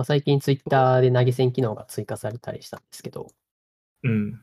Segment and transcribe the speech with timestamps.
[0.00, 3.26] まあ、最近ツイッターで投げ銭機能が追加されたりしたんですけど、
[4.02, 4.40] うん。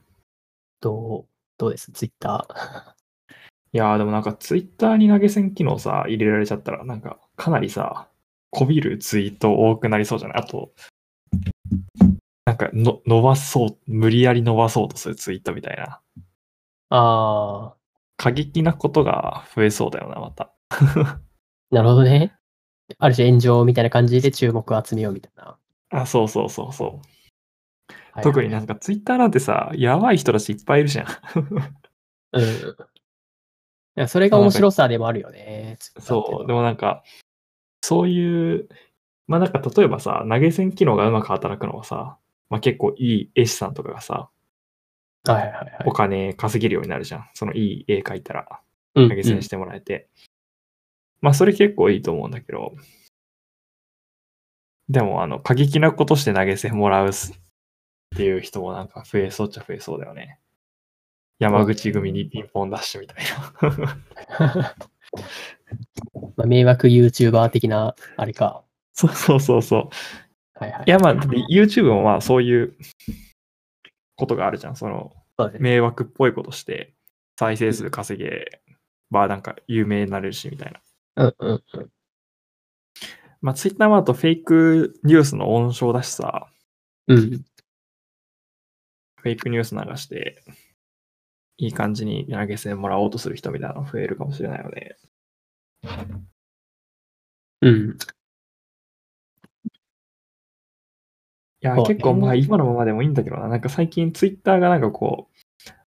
[0.80, 1.26] どう、
[1.58, 1.92] どうです？
[1.92, 2.92] ツイッター。
[3.74, 8.08] いやーでもなんかツイッターに投げ銭機能さ、入れられちゃったら、なんかかなりさ、
[8.52, 10.44] こびるツイート多くなりそうじゃない？
[10.44, 10.74] あと、
[12.46, 16.02] なんかの伸ばそう、無理やり伸ばそうとするツイートみたいな。
[16.92, 17.74] あ
[18.18, 20.54] 過激なことが増えそうだよな、また。
[20.70, 21.20] ー、
[21.76, 22.37] なるほどね。
[23.00, 25.58] ある種炎上みたいな感じで注目を集めようみたいな。
[25.90, 26.90] あ、そうそうそうそう。
[26.90, 31.08] はい特になんかツイッターなんてさ、やばい人たちいっぱいいるじゃん。
[32.34, 32.44] うん。
[32.44, 32.46] い
[33.94, 35.78] やそれが面白さでもあるよね。
[36.00, 36.48] そう。
[36.48, 36.60] でも。
[36.60, 37.04] もなんか、
[37.84, 38.68] そういう、
[39.28, 42.18] まあなんか例えばさ、投げ銭機能がうまく働くのはさ、
[42.50, 44.30] まあ結構いい絵師さんとかがさ、
[45.26, 45.92] はいはいはいお。
[45.92, 47.30] 金稼げるようになるじゃん。
[47.34, 48.62] そのいい絵描いたら
[48.96, 50.10] うん投げ銭してもらえて。
[51.22, 52.76] まあそれ結構いいと思うんだけど、
[54.90, 57.36] でもあの、過激なことして投げ銭もらうすっ
[58.18, 60.40] ていう人もなんか増えそうっちゃ増えそうだよね。
[61.40, 63.18] 山口組にピンポンダッシュみたい
[63.62, 64.76] な。
[66.36, 68.64] まあ、迷惑 YouTuber 的な、あれか。
[68.94, 69.90] そうそうそうそう。
[70.60, 70.84] はいはい。
[70.88, 72.76] いやまあ、YouTube もまあそういう
[74.16, 74.76] ことがあるじゃん。
[74.76, 75.14] その。
[75.60, 76.96] 迷惑っぽいことして
[77.38, 78.60] 再生数稼げ
[79.12, 80.82] ばなんか有名になれるしみたいな。
[81.18, 81.92] うんうんうん。
[83.42, 86.48] まあ Twitter もあとフェイクニュースの温床だしさ、
[87.08, 87.46] うん。
[89.18, 90.44] フェイクニュース流して
[91.58, 94.96] いい感じに投げ銭もらおうとする人みたいなの増えるかもしれないよね。
[97.62, 97.98] うん。
[101.60, 103.48] いや、結構まあ今のままでもいいんだけどな。
[103.48, 105.38] なんか最近 Twitter がなんかこう、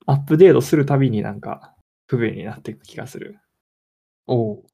[0.06, 1.76] アップデートするたびになんか
[2.08, 3.38] 不便になっていく気がする。
[4.26, 4.69] おうなんか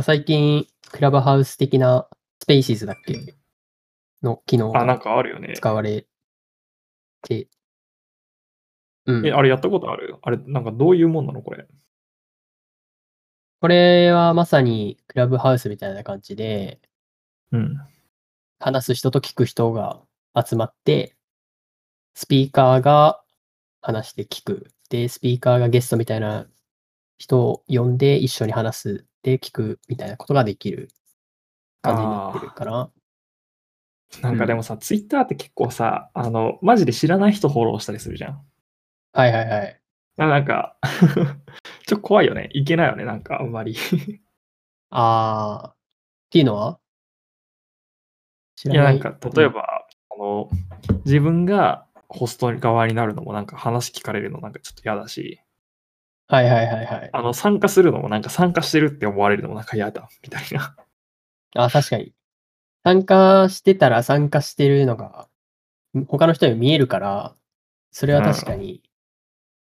[0.00, 2.08] 最近、クラブハウス的な
[2.40, 3.34] スペーシーズだっけ？
[4.22, 5.52] の機能あ、なんがかあるよね。
[5.54, 6.06] 使われ
[7.22, 7.48] て、
[9.04, 9.26] うん。
[9.26, 10.16] え、あれやったことある？
[10.22, 11.66] あれ、なんかどういうもんなのこれ？
[13.60, 16.80] これはまさにクラブハウスみたいな感じで、
[17.50, 17.76] うん。
[18.60, 20.00] 話す人と聞く人が
[20.34, 21.16] 集まって、
[22.14, 23.22] スピーカーが
[23.82, 24.70] 話して聞く。
[24.88, 26.46] で、スピーカーがゲストみたいな
[27.18, 29.04] 人を呼んで一緒に話す。
[29.22, 30.88] で、聞くみたいなことができる
[31.82, 32.90] 感じになってるから。
[34.20, 38.42] なんかでもさ、ツイッターって結構さ、あの、マジで知らない人フォローしたりするじゃん。
[39.12, 39.80] はいはいはい。
[40.18, 41.34] あなんか、 ちょっ
[41.86, 42.50] と怖いよね。
[42.52, 43.76] いけないよね、なんかあんまり。
[44.90, 45.70] あー。
[45.72, 45.76] っ
[46.30, 46.78] ていうのは？
[48.56, 48.92] 知いや、らな。
[48.94, 50.48] んか、例えば、あの、
[51.04, 55.41] 自分がホスト側になるのもなんか話聞かれるのなんかちょっと嫌だし、
[56.28, 57.10] はいはいはいはい。
[57.12, 60.74] あの、参加するのもなんか参加してるって思われるのもなんか嫌だ、みたいな。
[61.54, 62.14] あ、確かに。
[62.84, 65.28] 参加してたら参加してるのが、
[66.08, 67.34] 他の人に見えるから、
[67.90, 68.82] それは確かに、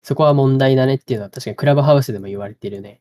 [0.02, 3.00] そこは問題だねっていうのは確かにクラブハウスでも言われてるね。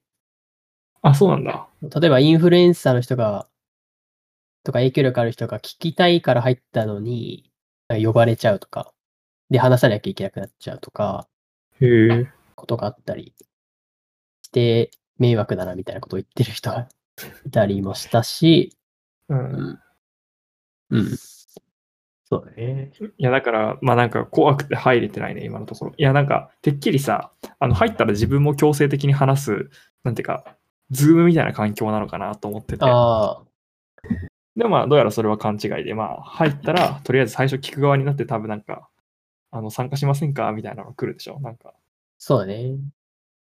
[1.02, 1.68] あ、そうなんだ。
[1.82, 3.48] 例えばインフルエンサーの人が、
[4.64, 7.52] とか影響力ある人が聞きたいから入ったのに、
[7.90, 8.94] 呼ばれちゃうとか、
[9.50, 11.28] で話さなきゃいけなくなっちゃうとか、
[11.80, 12.32] へえ。
[12.56, 13.34] ことがあったり
[14.48, 16.88] して、迷惑だなみたいなことを言ってる人が
[17.46, 18.72] いたりもしたし、
[19.30, 19.80] うん。
[20.90, 21.18] うん。
[22.30, 22.92] そうだね。
[23.18, 25.94] いや、だから、まあなんか怖くて入れてないね、今のところ。
[25.98, 29.70] いや、なんか、てっきりさ、あの、入ったら自分も強制的に話す、
[30.04, 30.56] なんていうか、
[30.92, 32.86] Zoom みたいな環境なのかなと思ってて。
[32.86, 33.44] ああ、
[34.56, 38.88] でもまあ、どうやらそれは勘違いで、まあ、入ったら、とりあえず最初聞く側になって多分なんか、
[39.52, 40.52] あの、参加しませんか？
[40.54, 41.40] みたいなのが来るでしょ？
[41.40, 41.74] なんか。
[42.18, 42.78] そうだね。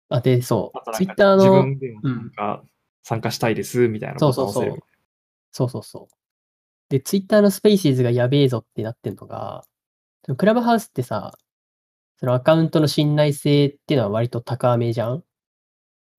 [0.09, 0.93] あ、で、そう。
[0.95, 2.63] ツイッターの、自分でもなんか
[3.03, 4.79] 参加したいです、みたいなそうそうそう。
[5.53, 6.15] そうそうそう。
[6.89, 9.65] で、ツイッターの Spaces がやべえぞってなってんのが、
[10.37, 11.37] クラブハウスってさ、
[12.17, 15.23] そのアカウントの信頼性っていうのは割と高めじゃん？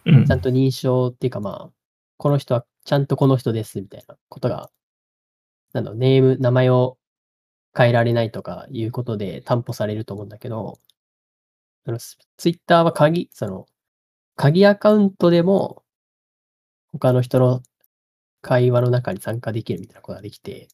[0.05, 1.73] うんちゃんと認証っていうかまあ、
[2.17, 4.71] この人はちゃんとこの人ですみたいなことが、
[5.73, 6.97] なんだろう、ネーム、名前を
[7.77, 10.79] 変えられないとかいうことで担保されると思うんだけど、
[11.85, 13.65] そのツイッターは鍵、その、
[14.39, 15.83] 鍵アカウントでも、
[16.93, 17.61] 他の人の
[18.39, 20.69] 会話の中に参加できるみたいなことができて、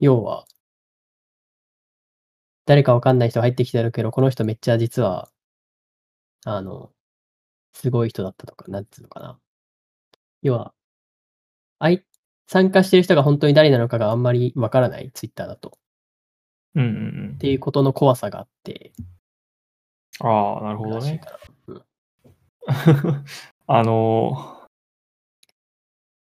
[0.00, 0.46] 要は、
[2.64, 5.28] 誰かわかんない人入ってきてるけど、この人めっちゃ実は、
[6.46, 6.90] あの、
[7.74, 9.38] すごい人だったとか、なんつうのかな。
[10.40, 10.72] 要は、
[11.78, 12.06] あい、
[12.46, 15.68] 参加してる人が本当に誰なのかがあんまりわからない、ツイッターだと。
[15.68, 15.72] っ
[16.76, 16.86] うんう
[17.34, 18.94] んていうことの怖さがあって、
[20.22, 20.26] うん。
[20.26, 21.20] ああ、なるほどね。
[23.66, 24.64] あのー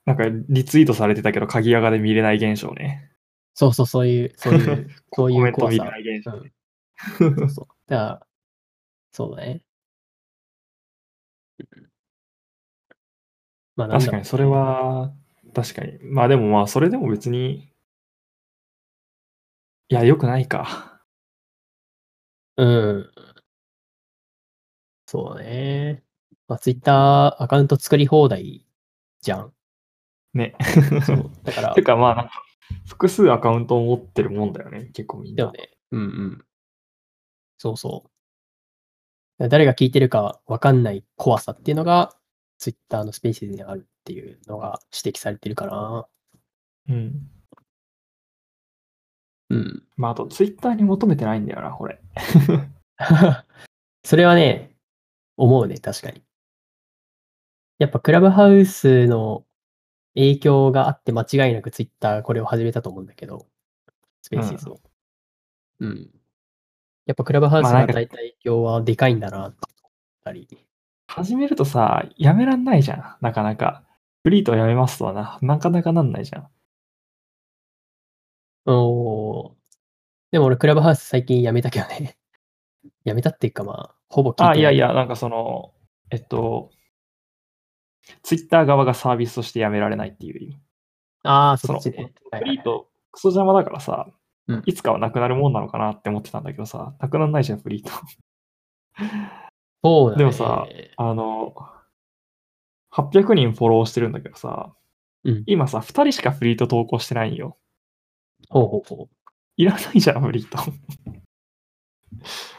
[0.05, 3.09] なんかリツイートされてたけど、鍵アガで見れない現象ね。
[3.55, 5.67] そうそう、そういう、そういう、 そういコメント。
[5.69, 6.37] 見ない現う象。
[6.37, 6.51] ん。
[7.39, 7.67] そうそう。
[7.87, 8.27] だから、
[9.11, 9.63] そうだね。
[11.59, 11.89] うん
[13.75, 14.45] まあ、確かに、それ。
[14.45, 15.13] は、
[15.53, 15.97] 確かに。
[16.03, 17.69] まあでもまあ、それでも別に、
[19.87, 21.01] いや、良くないか。
[22.55, 23.11] うん。
[25.05, 26.03] そうだね。
[26.53, 28.63] まあ、ツイッターアカウント作り放題
[29.21, 29.53] じゃん。
[30.35, 30.55] ね。
[31.03, 31.31] そう。
[31.43, 32.31] だからて、かまあ、
[32.87, 35.45] 複数アカウントを持ってるもんだよね、結構みんな。
[35.45, 35.75] だよね。
[35.89, 36.45] うんうん。
[37.57, 38.03] そうそ
[39.39, 39.49] う。
[39.49, 42.15] 誰が聞いてるかわかんない怖さっていうのが、
[42.59, 46.07] ツイッターのスペースにあるっていうのが指摘されてるかな。
[46.89, 47.31] うん。
[49.49, 49.83] うん。
[49.95, 51.99] まあ、あと、ツイッターに求めてないんだよな、これ。
[54.05, 54.73] それはね、
[55.37, 56.22] 思うね、確かに。
[57.83, 59.45] やっぱクラブハウスの
[60.15, 63.45] 影響があって間違いなくツイッターこれを始めたと思うんだけど、
[64.21, 64.79] スペーシーズを。
[65.81, 66.09] うん。
[67.05, 69.91] やっぱクラブハウスまあなんかが与えた影響はでかいんだな、と思っ
[70.23, 70.47] たり。
[71.07, 73.83] 始めるとさ、やめらんないじゃん、なかなか。
[74.23, 76.47] フリートやめますとはな、なかなかなんないじゃん。
[78.65, 79.53] おー
[80.31, 82.17] でも俺クラブハウス最近やめたけどね。
[83.03, 85.73] やめたっていうかまあ、ほぼ聞いてなあ、いやいや、なんかその、
[86.11, 86.71] えっと、
[88.21, 90.59] ツイッター側がサービスとしてやめられないっていう意味。
[91.23, 91.97] ああ、そっちね。
[91.97, 92.09] はいは
[92.39, 94.07] いフリート、クソ邪魔だからさ、
[94.47, 97.91] うんいつかはなくなるもんなのかなって思ってたんだけどさ、なくならないじゃん、フリート。
[99.83, 100.19] そうだね。
[100.19, 100.65] でもさ
[100.97, 101.55] あの、
[102.91, 104.73] 800人フォローしてるんだけどさ、
[105.23, 107.57] うん今さ、2人しかフリート投稿してないんよ。
[108.49, 109.09] ほうほうほ
[109.55, 110.57] いらないじゃん、フリート。
[110.59, 110.73] う。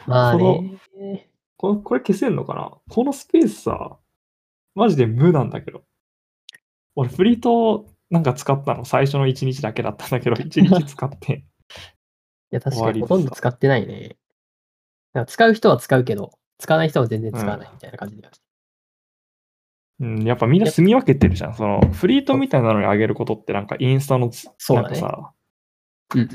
[0.06, 0.38] まあそ
[0.98, 1.28] ね。
[1.56, 2.72] このこれ消せんのかな？
[2.88, 3.98] このスペースさ、
[4.74, 5.84] マジで無なんだけど。
[6.96, 8.84] 俺、フリートなんか使ったの？
[8.84, 11.34] 最初の1日だけだったんだけど、 1日使って。
[11.34, 11.42] い
[12.50, 14.16] や、確かにほとんど使ってないね。
[15.26, 18.38] 使う人は使うけど、使わない人は全然使わないみたいな感じだよね。
[20.00, 21.54] うん、やっぱみんな住み分けてるじゃん。
[21.54, 25.32] その、フリートみたいなのに上げることってなんかインスタのつ、そうだねなんかさ、
[26.14, 26.28] うんうん。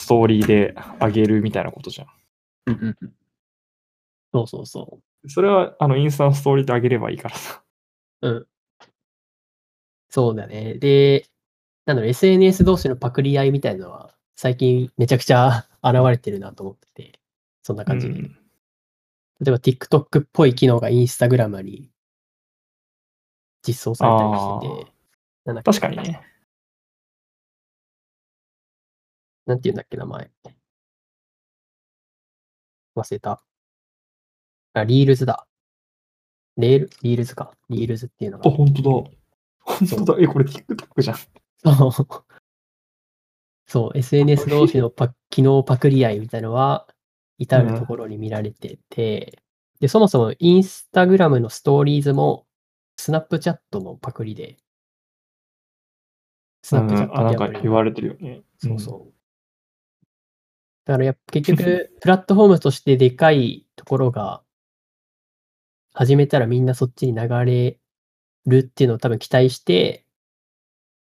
[0.00, 2.08] ストーリーで上げるみたいなことじゃん。
[2.66, 3.14] うんうんうん。
[4.34, 7.62] そうそうそそれは、あの、インスタのストーリーで上げればいいからさ。
[8.22, 8.28] う。
[8.28, 8.46] うん。
[10.10, 10.74] そうだね。
[10.74, 11.26] で、
[11.86, 17.20] なんだろう、SNS 同士のパクリ合いみたいなのは、最近めちゃくちゃ 現れてるなと思ってて、
[17.62, 18.14] そんな感じで。
[18.14, 18.38] うん
[19.40, 21.90] 例えば TikTok っぽい機能が Instagram に
[23.66, 24.92] 実装されたりしてて、
[25.44, 26.22] なんだ確かにね。
[29.46, 30.30] なんて言うんだっけ、名前。
[32.96, 33.42] 忘れた。
[34.74, 35.46] あ、 Reels だ。
[36.56, 36.90] レール？
[37.02, 37.52] Reels か。
[37.68, 38.50] Reels っていうのあ、が。
[38.50, 39.10] 本当だ。
[39.60, 40.16] 本当だ。
[40.20, 41.16] え、これ TikTok じゃん。
[41.16, 42.24] そう。
[43.66, 46.86] そう、SNS 同士のパ機能パクリ合いみたいのは、
[47.38, 49.42] 至るところに見られてて、
[49.80, 52.46] で、そもそもインスタグラムのストーリーズも、
[52.96, 54.58] スナップチャットのパクリで、
[56.62, 58.42] スナップチャッうんあ、なんか言われてるよね。
[58.58, 59.12] そうそう。
[60.84, 64.43] だからやっぱ結局、プラットフォームとしてでかいところが、
[65.94, 67.78] 始めたらみんなそっちに流れ
[68.46, 70.04] るっていうのを多分期待して、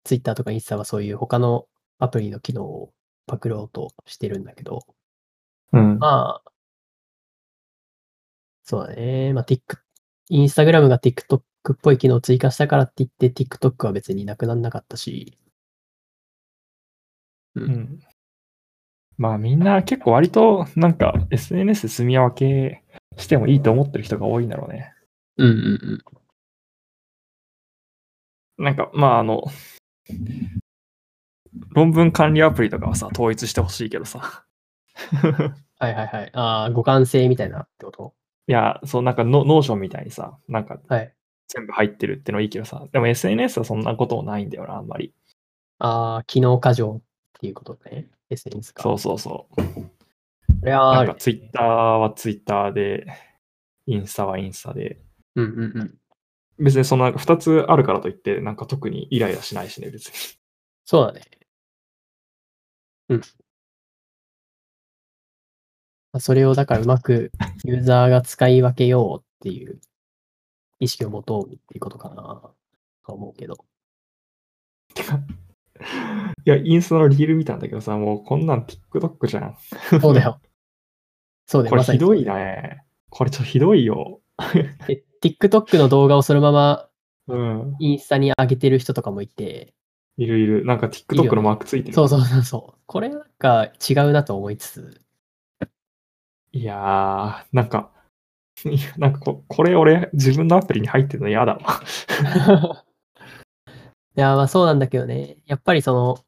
[0.04, 1.66] Twitter とかインスタはそういう他の
[1.98, 2.92] アプリの機能を
[3.26, 4.80] パクろうとしてるんだけど、
[5.72, 5.98] うん。
[5.98, 6.52] まあ、
[8.64, 9.32] そうだね。
[9.32, 9.60] まあ、Tik、
[10.30, 11.40] インスタグラムが TikTok
[11.72, 15.38] っぽい機能を追加したからって言って TikTok は別になくならなかったし、
[17.54, 18.00] うん。
[19.18, 22.82] まあみんな結構割となんか SNS で住み分け
[23.20, 24.92] してもいいと思ってる人が多いんだろうね。
[25.36, 26.02] うんうん
[28.58, 28.64] うん。
[28.64, 29.44] なんかまああの、
[31.72, 34.44] 論文管理アプリとかはさ、統一してほしいけどさ。
[35.78, 36.30] はいはいはい。
[36.34, 38.14] ああ、互換性みたいなってこと？
[38.48, 41.14] いや、そうなんかノノーションみたいにさ、なんかはい。
[41.48, 45.12] 全部入ってるってのはいいけどさ、でも SNS はそんなこともないんだよな、あんまり。
[45.78, 47.00] ああ、機能過剰っ
[47.40, 48.08] ていうことね。
[48.30, 48.82] SNS か。
[48.82, 49.62] そうそうそう。
[50.60, 51.14] これはなんか。
[51.14, 53.06] ツイッターはツイッターで、
[53.86, 55.00] インスタはインスタで、
[55.34, 56.64] うんうんうん。
[56.64, 60.12] 別にそのなんか2つあるからといって、なんか特にイライラしないしね、別に。
[60.84, 61.22] そうだね。
[63.08, 63.20] うん。
[66.12, 67.30] まあそれをだからうまく
[67.64, 69.80] ユーザーが使い分けようっていう
[70.80, 72.14] 意識を持とうっていうことかな
[73.06, 73.64] と思うけど。
[74.94, 75.20] て か
[76.44, 79.56] いや、インスタのリール見たんだけどさ、もうこんなん TikTok じゃん。
[80.00, 80.40] そうだよ。
[81.50, 81.70] そうだよ。
[81.70, 82.84] これひどいね。
[83.08, 84.20] これちょっとひどいよ。
[84.86, 86.88] で TikTok の動画をそのまま
[87.26, 87.76] うん。
[87.80, 89.74] インスタに上げてる人とかもいて、
[90.16, 90.64] いるいる。
[90.64, 91.94] なんか TikTok のマークついてる。
[91.94, 92.80] そうそうそうそう。
[92.86, 95.00] これなんか違うなと思いつつ。
[96.52, 97.90] いやー、なんか、
[98.96, 101.82] なんかここれ俺自分のアプリに入ってるの嫌だわ。
[104.16, 105.38] いや、まあそうなんだけどね。
[105.46, 106.18] やっぱりその、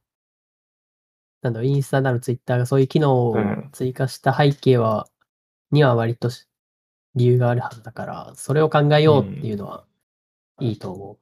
[1.42, 5.08] なんだろう、インスタなるツイッターがそういう機能をうん追加した背景は、
[5.72, 6.46] には割とし
[7.14, 9.84] 理由があるはずだから、それを考えようっていうのは
[10.60, 11.18] いいと思う。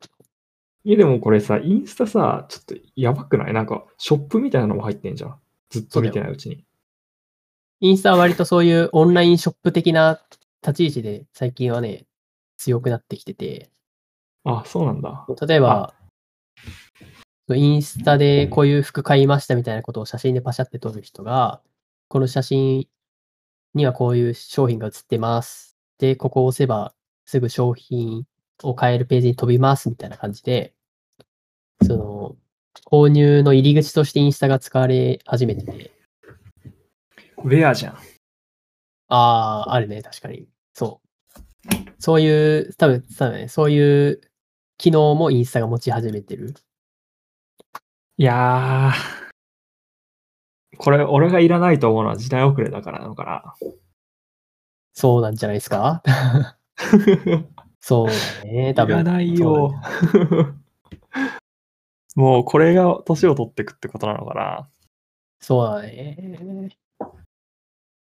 [0.84, 3.52] いやでもこれさ、インスタさ、ちょっとやばくない？
[3.52, 5.36] なんか、ショップみたいなのも入ってんじゃん。
[5.68, 6.64] ずっと見てないうちに。
[7.80, 10.20] インスタは割とそういうオンラインショップ的な
[10.62, 12.06] 立ち位置で最近はね、
[12.56, 13.70] 強くなってきてて、
[14.44, 15.26] あ、そうなんだ。
[15.46, 15.94] 例えば、
[17.48, 21.60] インスタでこういう服買いましたみたいなことを写真でパシャって撮る人が、
[22.08, 22.86] この写真
[23.74, 25.76] にはこういう商品が写ってます。
[25.98, 26.94] で、ここを押せば
[27.26, 28.24] すぐ商品
[28.62, 30.74] を買えるページに飛びますみたいな感じで、
[31.82, 32.36] その、
[32.86, 35.92] 購入の入り口としてインスタが使われ始めてて、
[37.38, 37.94] ウェアじゃん。
[39.08, 40.48] ああ、あるね、確かに。
[40.74, 41.68] そう。
[41.98, 44.20] そういう、多分、多分ね、そういう
[44.78, 46.54] 機能もインスタが持ち始めてる。
[48.16, 49.29] いやー、
[50.82, 53.54] これ俺がいらないと思うのは時代遅れだからなのか
[54.94, 56.02] そうなんじゃないですか？
[56.06, 56.58] な。
[57.80, 58.94] そうだね、多分。
[58.94, 59.74] いらないよ。
[62.16, 64.68] もうこれが年を取ってくってことなのかな。
[65.38, 66.70] そうだね。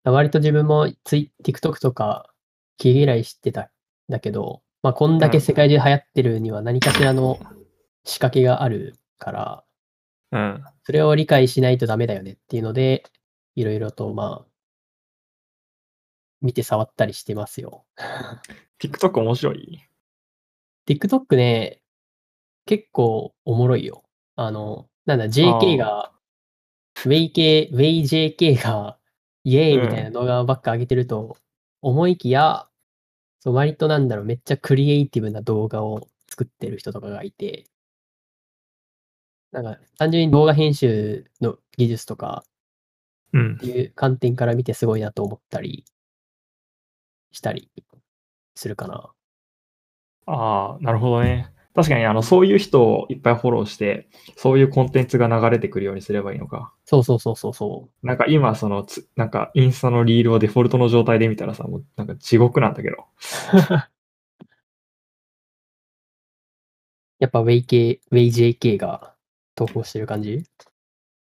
[0.04, 2.32] 割と自分もツイ TikTok とか
[2.78, 3.68] 気嫌いしてたん
[4.10, 7.38] だけど、まあ、こんだけ世界中で流行ってるには何かしらの
[8.06, 9.64] 仕掛けがあるから、
[10.32, 10.64] うん。
[10.84, 13.04] それを理解しないとダメだよねっていうので、
[13.56, 14.50] いろいろとまあ、
[16.42, 17.86] 見て触ったりしてますよ。
[18.82, 19.84] TikTok 面白い
[20.88, 21.82] ？TikTok ね、
[22.66, 24.04] 結構おもろいよ。
[24.36, 26.12] あの、なんだ、JK が、
[27.06, 28.98] ウェイ系、ウェイ JK が、
[29.44, 31.38] イエーイみたいな動画ばっか上げてると、
[31.82, 32.68] 思いきや、
[33.40, 37.66] そう割となんだろう、めっちゃクリエイティブな動画を作ってる人とかがいて、
[39.52, 42.44] なんか単純に動画編集の技術とか
[43.34, 43.66] うんって。
[43.66, 45.86] いう観点から見てすごいなと思ったり
[47.32, 47.70] したり
[48.56, 49.12] するかな。
[50.26, 51.52] ああ、なるほどね。
[51.76, 56.74] 確かにあの、そういう人をいっぱいフォローして、そういうコンテンツが流れてくるようにすればいいのか。
[56.86, 58.06] そうそうそうそうそう。
[58.06, 62.98] なんか今、そのつ、なんかインスタのリールをデフォルトの状態で見たらさ、もうなんか地獄なんだけど。
[67.20, 69.14] やっぱウェイ系、ウェイ JK が
[69.60, 70.46] 投稿してる感じ？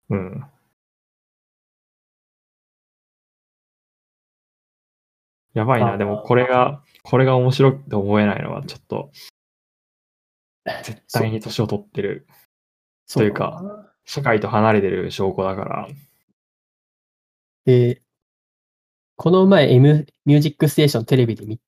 [0.08, 0.42] うん。
[5.52, 5.98] やばいな。
[5.98, 9.10] でもこれが、これが面白くて思えないのは、ちょっと、
[10.82, 12.26] 絶対に年を取ってる、
[13.04, 15.88] そというか社会と離れてる証拠だから。
[17.66, 18.00] で、
[19.16, 21.60] この前 M、ミュージックステーションテレビで見、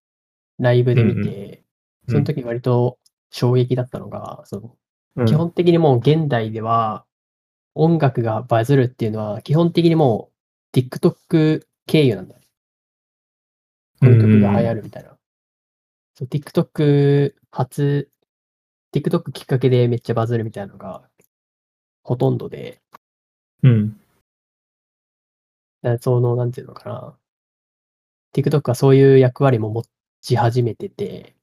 [0.58, 1.64] ライブで見て、うん
[2.06, 2.98] その時割と
[3.30, 4.76] 衝撃だったのが、その
[5.16, 7.04] うん基本的にもう現代では
[7.74, 10.30] 音楽がバズるっていうのは基本的にも
[10.74, 12.40] う TikTok 経由なんだよ。
[14.00, 15.16] この曲が流行るみたいな。
[16.14, 18.10] そう TikTok 初、
[18.92, 21.08] TikTok きっかけでめっちゃバズるみたいなのが
[22.02, 22.80] ほとんどで、
[23.62, 23.98] うん。
[26.00, 27.18] その、なんていうのかな。
[28.34, 29.84] TikTok はそういう役割も持
[30.20, 31.34] ち始めてて、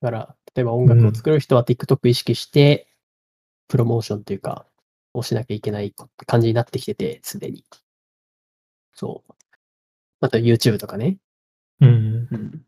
[0.00, 2.88] だから、例えば音楽を作る人は TikTok 意識して、
[3.68, 4.66] プロモーションというか、
[5.14, 5.94] をしなきゃいけない
[6.26, 7.64] 感じになってきてて、すでに。
[8.94, 9.32] そう。
[10.20, 11.18] あと YouTube とかね。
[11.80, 12.28] うん。
[12.30, 12.64] うん。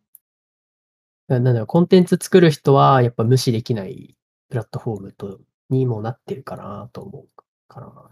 [1.28, 4.16] なんだろう、コンテンツ作る人は、やっぱ無視できない
[4.48, 8.10] プラットフォームとにもなってるかなと思うかな。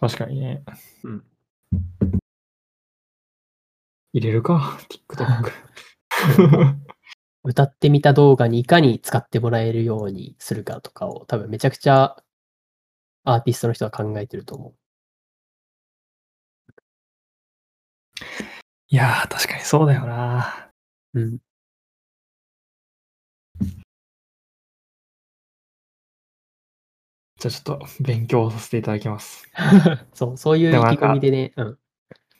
[0.00, 0.64] 確かにね。
[1.04, 1.24] うん。
[4.12, 4.78] 入れるか、
[5.08, 5.52] TikTok。
[7.46, 12.16] 歌ってみた動画にいかに使ってもらえるようにするかとかを多分めちゃくちゃ
[13.24, 14.74] アーティストの人は考えてると思
[18.88, 20.70] いやー、確かにそうだよな。
[21.14, 21.20] う。
[21.20, 21.38] うん。
[27.38, 29.48] じゃあちょっと勉強させていただきます。
[30.14, 31.78] そう、そういう意気込みでね、うん。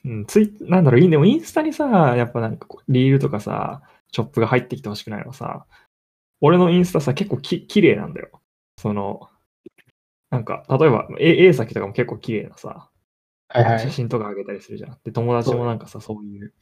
[0.05, 5.65] うん、ツイなんだろう、いいでもインスタにさ、やっぱなんかこうリールとかさ、ショップが入ってきてほしくないのはさ、
[6.41, 8.41] 俺のインスタさ、結構き綺麗なんだよ。
[8.77, 9.29] その、
[10.29, 12.89] なんか、例えば、絵絵先とかも結構綺麗なさ、
[13.49, 14.97] はいは写真とか上げたりするじゃん。
[15.03, 16.53] で、友達もなんかさ、そういう、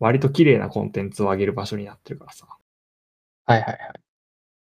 [0.00, 2.46] 割と綺麗なコンテンツを上げる場所になってるからさ。
[3.46, 3.78] はいはいはい。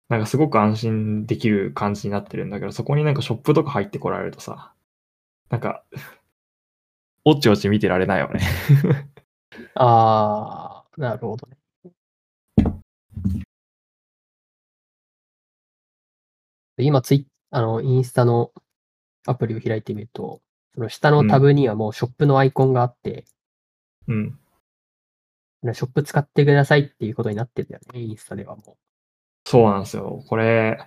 [0.09, 4.73] なんかすごく安心できる感じになってるんだけど、そこになんかショップとか入ってこられるとさ、
[5.49, 5.83] なんか、
[7.23, 8.39] おちおち見てられないよね。
[9.75, 11.57] ああ、なるほどね。
[16.77, 18.51] 今ツイあの、インスタの
[19.25, 20.41] アプリを開いてみると、
[20.75, 23.25] その下のタブにはもうショップのアイコンがあって、
[24.07, 24.39] うん。
[25.73, 28.77] ショップ使ってくださいっていうことになってるんだよね、インスタではも
[29.45, 30.23] そうなんですよ。
[30.27, 30.77] これ、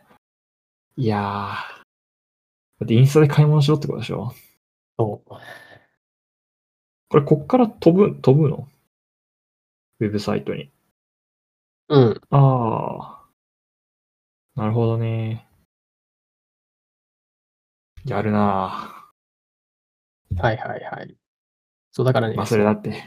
[0.97, 1.21] いやー。
[1.23, 4.33] だってインスタで買い物しろってことでしょ？
[4.33, 4.35] う。
[4.99, 5.29] そう。
[7.09, 8.69] これ、こっから飛ぶ、飛ぶの？
[9.99, 10.71] ウェブサイトに。
[11.89, 12.21] うん。
[12.31, 13.29] ああ。
[14.55, 15.47] なるほどね。
[18.05, 19.11] やるな
[20.37, 21.17] はいはいはい。
[21.93, 22.37] そうだからね。
[22.37, 23.03] まあ、それだって、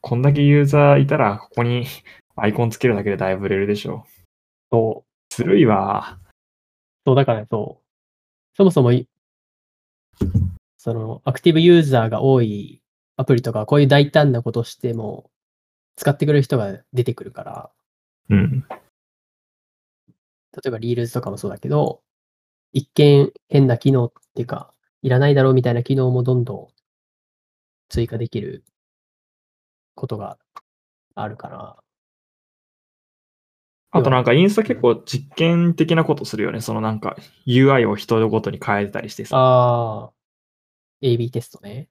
[0.00, 1.86] こんだけユーザーいたら、ここに
[2.36, 4.06] アイコンつけるだけでだいぶ売れるでしょ
[4.70, 5.34] そう。
[5.34, 6.18] ずるいわ。
[7.04, 7.86] そう、だからね、そう。
[8.56, 9.08] そもそもい、
[10.78, 12.82] その、アクティブユーザーが多い
[13.16, 15.30] アプリとか、こういう大胆なことしても、
[15.96, 17.70] 使ってくれる人が出てくるから、
[18.28, 18.64] うん。
[18.70, 22.02] 例えばリールズとかもそうだけど、
[22.72, 24.72] 一見変な機能っていうか、
[25.02, 26.68] いらないだろうみたいな機能もどんどん
[27.88, 28.64] 追加できる
[29.94, 30.38] ことが
[31.14, 31.82] あるから、
[33.92, 36.60] あとなんかインスタ結構実験的なことするよね。
[36.60, 39.36] そのなんか UI を人ごとに変えたりしてさ。
[39.36, 40.10] ああ、
[41.02, 41.88] AB テストね。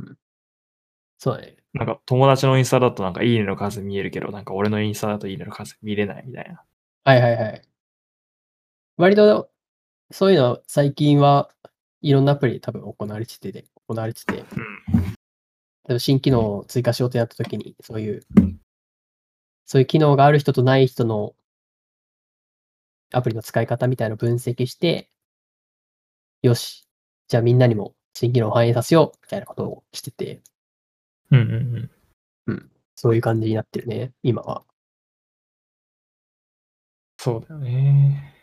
[0.00, 0.16] うん。
[1.18, 1.56] そうだね。
[1.72, 6.64] なんか友達のインスタだとなんかいいねの数見えるけど、なんか俺のインスタだといいねの数見れないみたいな。
[7.04, 7.69] はいはいはい。
[9.00, 9.50] 割と、
[10.10, 11.50] そういうのは最近は
[12.02, 14.42] いろんなアプリで多分行われててで、行われてて、例
[15.88, 18.20] えば新機能を追加しようとなったときに、そういう、
[19.64, 21.34] そういう機能がある人とない人の
[23.12, 25.10] アプリの使い方みたいなのを分析して、
[26.42, 26.86] よし、
[27.28, 30.42] じゃあみんなにも新機能を反映させようみたいなことをしてて、
[31.30, 31.90] うんうん
[32.48, 32.70] うん。
[32.96, 34.62] そういう感じになってるね、今は。
[37.18, 38.39] そうだよね。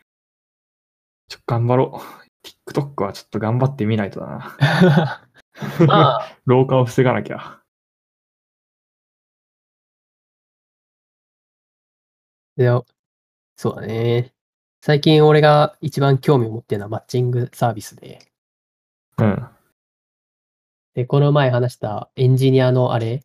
[1.27, 2.71] ちょ、頑張ろう。
[2.71, 5.27] TikTok はちょっと頑張ってみないとだな。
[5.87, 7.61] まあ、老化を防がなきゃ。
[12.55, 12.67] で、
[13.55, 14.33] そうだね。
[14.81, 18.31] 最近俺が一番興味を持ってるのはマッチングサービスで、
[19.17, 19.47] うん。
[20.93, 23.23] で、この前話したエンジニアのあれ、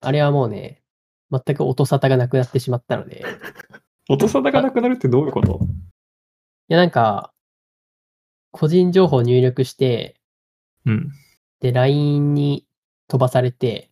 [0.00, 0.82] あれはもうね、
[1.30, 3.24] 全く音沙汰がなくなってしまったので、い
[4.12, 5.60] 音沙汰がなくなるってどういうこと？
[6.68, 7.32] やなんか、
[8.50, 10.20] 個人情報を入力して、
[10.84, 11.12] うん。
[11.60, 12.66] で、LINE に
[13.08, 13.90] 飛ばされて、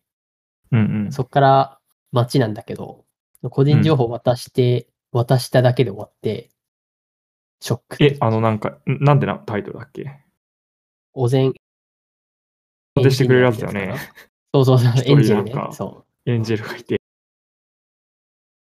[0.71, 1.11] うんうん。
[1.11, 1.79] そっから
[2.11, 3.05] 街なんだけど、
[3.49, 6.49] 個人情報を渡して、渡しただけで終わって、
[7.61, 8.03] ショック。
[8.03, 10.19] え、あのなんか、んなんてなタイトルだっけ？
[11.13, 11.53] お膳。
[12.95, 13.95] 渡してくれるやつだよね。
[14.53, 16.31] そうそうそう、エンジェルねそう。
[16.31, 16.99] エンジェルがいて。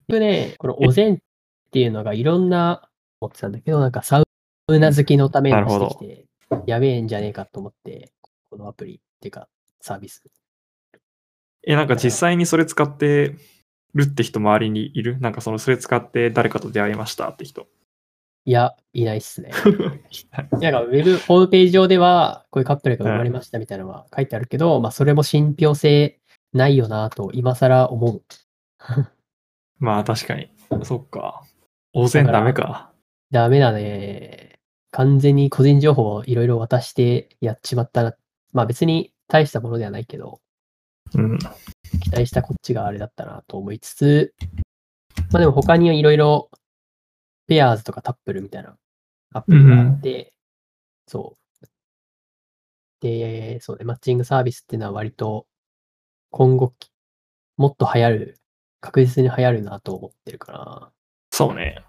[0.07, 1.17] 僕ね、このお膳っ
[1.71, 2.89] ていうのがいろんな
[3.23, 4.21] 思ってたんだけど、なんかサ
[4.67, 6.25] ウナ好きのために出してきて、
[6.67, 8.11] やべえんじゃねえかと思って、
[8.49, 9.47] このアプリっていうか
[9.81, 10.23] サービス。
[11.65, 13.35] え、なんか実際にそれ使って
[13.93, 15.19] るって人周りにいる？
[15.19, 17.67] なんかそのそれ使って誰かと出会いましたって人。
[18.45, 19.51] いや、いないっすね。
[20.51, 26.19] なんかウェブ、ホームページ上では、こういうカップルが生まれましたみたいなのは書いてあるけど、まあそれも信憑性
[26.51, 28.21] ないよなと今更思う。
[29.79, 30.51] まあ確かに。
[30.83, 31.43] そっか。
[31.93, 32.92] 大勢ダメか。
[33.33, 34.59] ダメだね。
[34.91, 38.13] 完全に個人情報をいろいろ渡してやっちまったな。
[38.51, 40.39] まあ別に大したものではないけど、
[41.15, 41.39] うん。
[41.99, 44.35] 期待したこっちがあれだったなと思いつつ、
[45.31, 46.51] まあでも他にはいろいろ、
[47.47, 48.77] ペアーズとかタップルみたいな
[49.33, 50.31] アプリがあって、
[51.07, 51.67] そう。
[53.01, 55.47] で、そうね、マッチングサービスっていうのは割と
[56.29, 56.91] 今後き
[57.57, 58.39] もっと流行る、
[58.79, 60.91] 確実に流行るなと思ってるから、
[61.31, 61.82] そうね。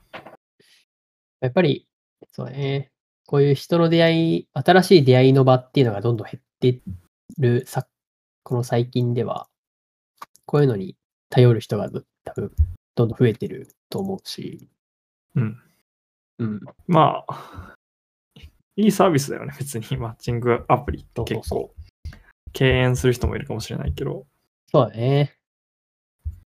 [1.44, 1.87] やっぱり、
[2.33, 2.90] そうね、
[3.26, 6.80] こういう人の出会い、新しい出会いの場っていうのがどんどん減って
[7.38, 7.87] るさ、
[8.42, 9.46] この最近では、
[10.46, 10.96] こういうのに
[11.28, 12.52] 頼る人がど多分、
[12.94, 14.70] どんどん増えてると思うし、
[15.35, 15.62] うん。
[16.38, 16.61] うん。
[16.87, 17.74] まあ、
[18.76, 19.52] いいサービスだよね。
[19.59, 21.74] 別にマッチングアプリって結そう構。
[22.54, 24.26] 敬遠する人もいるかもしれないけど。
[24.68, 25.37] そうだね。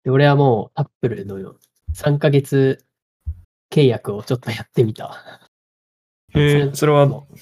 [0.03, 1.37] で俺はもう、アップルの
[1.93, 2.84] 3ヶ月
[3.71, 5.39] 契約をちょっとやってみた。
[6.33, 7.35] へえ、それはどもう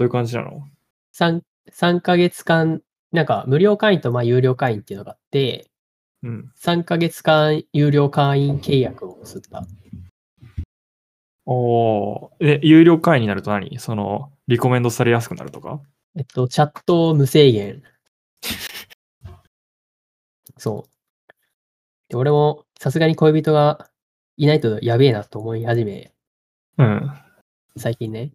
[0.00, 0.68] ういう感じなの
[1.14, 1.40] ？3,
[1.72, 2.82] 3ヶ月間、
[3.12, 5.70] なんか無料会員とまあ有料会員っていうのがあって、
[6.22, 6.52] うん。
[6.58, 9.66] 3ヶ月間有料会員契約を結んだ。
[11.46, 13.78] おーえ、有料会員になると何？
[13.78, 15.80] その、リコメンドされやすくなるとか？
[16.16, 17.82] えっと、チャット無制限。
[20.56, 21.32] そう。
[22.08, 23.90] で俺もさすがに恋人が
[24.36, 26.12] いないとやべえなと思い始め、
[26.78, 27.10] うん。
[27.76, 28.32] 最近ね。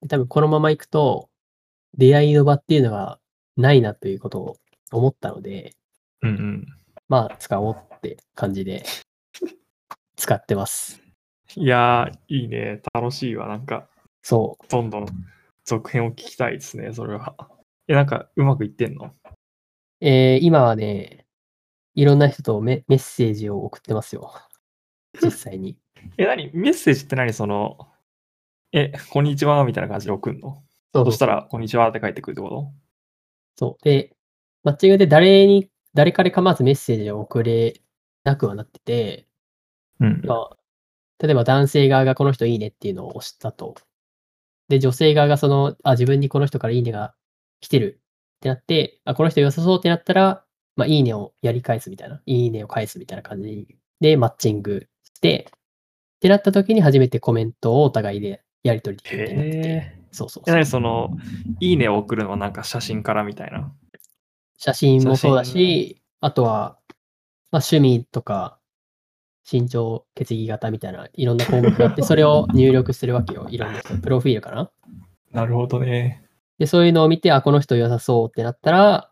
[0.00, 1.28] で多分このまま行くと、
[1.96, 3.18] 出会いの場っていうのが
[3.56, 4.56] ないなということを
[4.92, 5.74] 思ったので、
[6.22, 6.66] うんうん。
[7.08, 8.84] まあ使おうって感じで
[10.16, 11.02] 使ってます。
[11.56, 12.80] いやー、いいね。
[12.94, 13.48] 楽しいわ。
[13.48, 13.88] なんか、
[14.22, 15.06] そどんどん
[15.64, 17.36] 続編を聞きたいですね、それは。
[17.88, 19.06] え、なんか、うまくいってんの？
[19.06, 19.12] う。
[20.00, 21.26] えー今はね、
[21.94, 24.32] いろんな人とメメッセージを送ってますよ。
[25.20, 25.76] 実際に。
[26.18, 26.50] え、何？
[26.52, 27.32] メッセージって何？
[27.32, 27.88] その、
[28.72, 30.62] え、こんにちはみたいな感じで送るの？
[30.94, 32.72] そうそしたら、こんにちはって返ってくるってこ
[33.56, 33.84] そう。
[33.84, 34.14] で、
[34.62, 37.80] マッチングで誰に、誰からかまずメッセージを送れ
[38.24, 39.26] なくはなってて、
[39.98, 40.22] とうん。
[40.24, 40.56] まあ、
[41.18, 43.74] 例えば男性側がこの人いいねっていうのを押したと。
[44.68, 47.14] で、女性側がその、あ、自分にこの人からいいねが
[47.60, 48.00] 来てる
[48.36, 50.44] ってなって、あ、この人良さそうってなったら、
[50.76, 53.68] まあ、いいねをやり返すみたいな、いいねを返すみたいな感じ
[54.00, 54.88] でマッチング
[55.28, 55.50] っ
[56.20, 61.10] てなった時に初めてコメントをお互いでやり取りできるってて、へえ、そうそうそその、
[61.60, 63.72] いいねを送るのはなんか写真からみたいな？
[64.58, 66.78] 写真もそうだ写し、あとは、
[67.50, 68.58] まあ、趣味とか、
[69.50, 73.48] 身長、血液型みたいないろんな項目があって、それを入力するわけよ。
[73.50, 73.98] いろんな人。
[73.98, 74.70] プロフィールかな。
[75.32, 76.24] なるほどね。
[76.58, 79.10] で、そういうのを見て、あ、この人良さそうってなったら、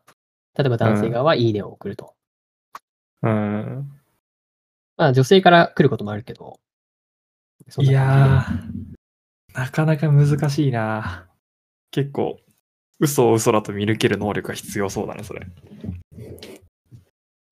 [0.57, 2.15] 例えば男性側はいいねを送ると。
[3.23, 3.91] うん。
[5.01, 6.61] まあ、女性から来ることもあるけど。
[7.79, 11.27] いやー、なかなか難しいな。
[11.91, 12.39] 結構、
[12.99, 15.47] 嘘を嘘だと見抜ける能力が必要そうだね、それ。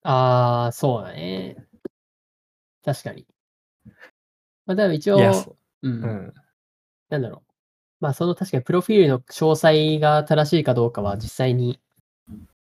[0.02, 1.56] ああ、そうだね。
[2.84, 3.26] 確かに。
[4.66, 5.16] まあ、でも一応、
[5.80, 6.34] うん、うん。
[7.08, 7.52] なんだろう。
[8.00, 11.80] まあ、その確かにプロフィールの詳細が正しいかどうかは実際に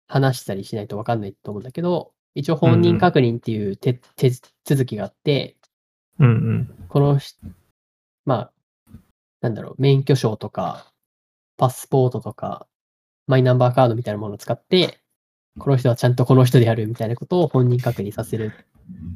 [0.06, 4.30] 話したりしないと分かんないと思うんだけど、一応本人確認っていう手,、手
[4.64, 5.56] 続きがあって、
[6.18, 6.86] うんうん。
[6.88, 7.36] このし、
[8.24, 8.52] まあ、
[9.40, 10.92] なんだろう、免許証とか、
[11.56, 12.66] パスポートとか、
[13.26, 15.00] マイナンバーカードみたいなものを使って、
[15.58, 18.52] この人はちゃんとこの人であるみたいなことを本人確認させる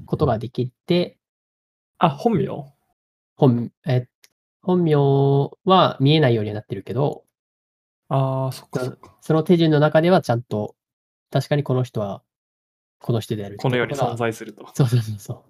[0.07, 1.18] ことができて、
[1.98, 2.74] あ、本名？
[3.37, 4.09] 本、え、
[4.62, 4.96] 本名
[5.64, 7.24] は見えないようにはなってるけど、
[8.09, 8.96] ああ、そっか。
[9.20, 10.74] その手順の中ではちゃんと、
[11.31, 12.22] 確かにこの人は、
[13.04, 14.66] この人であるこの世に存在すると。
[14.72, 15.44] そうそうそうそ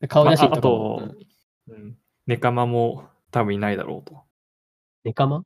[0.00, 0.08] う。
[0.08, 1.14] 顔写真とかも、ああと
[1.68, 1.98] うんうん。
[2.26, 4.22] ネカマも多分いないだろうと。
[5.04, 5.44] ネカマ？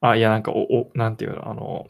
[0.00, 1.86] あ、いや、なんか、お、お、なんていうの、あの、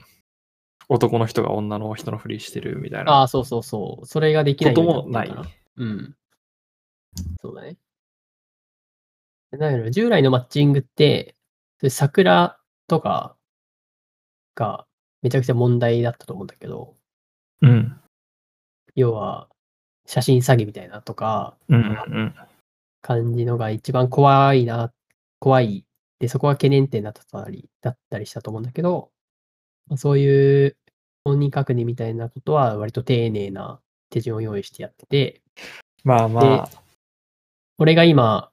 [0.89, 3.13] 男の人が女の人のふりしてるみたいな。
[3.13, 4.07] ああ、そうそうそう。
[4.07, 5.33] それができないこともない
[5.77, 6.17] うん。
[7.41, 7.77] そうだね。
[9.53, 11.37] だから従来のマッチングって、
[11.81, 13.37] で桜とか
[14.57, 14.89] が
[15.23, 16.98] めちゃくちゃ問題だったと思うんだけど、
[17.63, 18.01] うん。
[18.95, 19.49] 要は
[20.07, 22.35] 写真詐欺みたいなとか、うんうん
[23.01, 24.93] 感じのが一番怖いな、
[25.39, 25.85] 怖い。
[26.19, 29.11] で、そこが懸念点だったり、だったりしたと思うんだけど、
[29.87, 30.77] まあそういう
[31.25, 35.43] 本人確認みたいなことは割と丁寧な手順を用意してやってて、
[36.05, 36.71] まあまあ、
[37.79, 38.51] 俺が今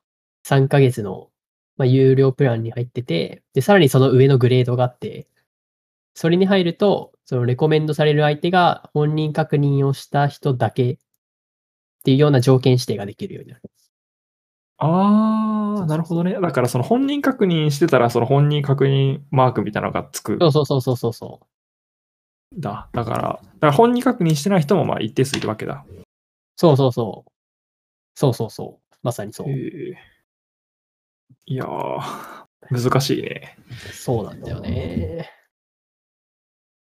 [0.47, 1.29] 3ヶ月の、
[1.77, 5.27] まあ、有料プランに入ってて、で、さらにその上のグレードがあって、
[6.15, 10.97] それに入ると、そのレコメンドされる相手が本人確認をした人だけっ
[12.03, 13.61] ていうような条件指定ができるようになる。
[14.77, 16.33] ああ、なるほどね。
[16.39, 20.37] だからその本人確認してたら、その本人確認マークみたいなのがつく。
[20.39, 21.41] そうそうそうそうそうそ
[22.57, 22.61] う。
[22.61, 22.89] だ。
[22.93, 25.85] だから、だから本人確認してない人もまあ一定数いるわけだ。
[26.55, 27.31] そうそうそう。
[28.15, 28.95] そうそうそう。
[29.03, 29.49] まさにそう。
[29.49, 29.97] へえ
[31.47, 33.57] いやー、難しいね。
[33.91, 35.29] そうなんだよね。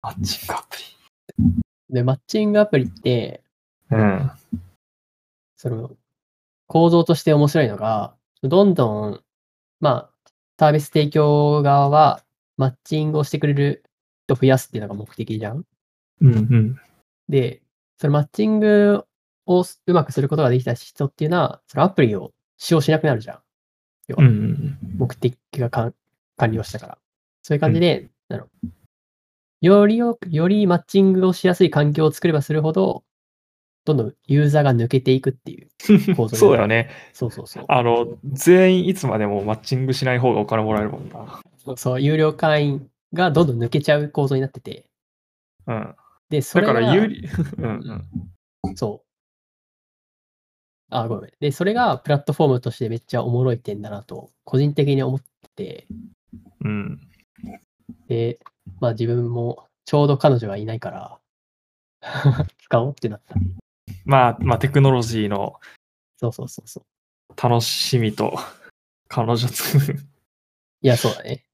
[0.06, 0.78] マッチングアプ
[1.90, 3.42] で、マッチングアプリって、
[3.90, 3.98] リ。
[3.98, 4.32] うん。
[5.58, 5.92] その、
[6.68, 9.24] 構造として面白いのが、どんどん、
[9.80, 12.24] まあ、サービス提供側は、
[12.56, 13.84] マッチングをしてくれる
[14.28, 15.66] 人を増やすっていうのが目的じゃん。
[16.22, 16.80] うんうん。
[17.28, 17.64] で、
[17.98, 19.06] そのマッチング
[19.48, 23.40] をうまくすることができた人っていうのは、そのアプリを使用しなくなるじゃん。
[24.08, 25.96] 要はうんうん目的が完
[26.38, 26.98] 完了したから。
[27.42, 28.48] そういう感じで、なの
[29.66, 33.04] よりよく、よりマッチングをしやすい環境を作ればするほど、
[33.84, 35.70] どんどんユーザーが抜けていくっていう
[36.16, 36.30] 構うん。
[36.30, 36.90] 造にそうだよね。
[37.14, 37.66] そうそうそう。
[37.68, 41.42] あの、全員いつまでもマッチングしない方がお金もらえるもんな。
[41.58, 44.86] そうそう、有料会員がどんどん抜けちゃう構造になってて。
[45.68, 45.96] うん。
[46.30, 48.02] で、そだれがから有利、 うん
[48.64, 48.76] うん。
[48.76, 49.04] そ
[50.90, 51.32] あ、ごめん。
[51.40, 55.88] で、それがプラットフォームとしてめっちゃおもろい点だなと、個人的に思ってて、
[56.64, 57.02] うん。
[58.08, 58.40] で、
[58.80, 61.20] まあ自分もちょうど彼女がいないから、
[62.64, 63.36] 使おうってなった。
[64.06, 65.60] まあ、まあ、テクノロジーの
[66.18, 67.42] そうそうそうそう。
[67.42, 68.38] 楽しみと、
[69.08, 70.00] 彼女作る。
[70.82, 71.46] いや、そうだね。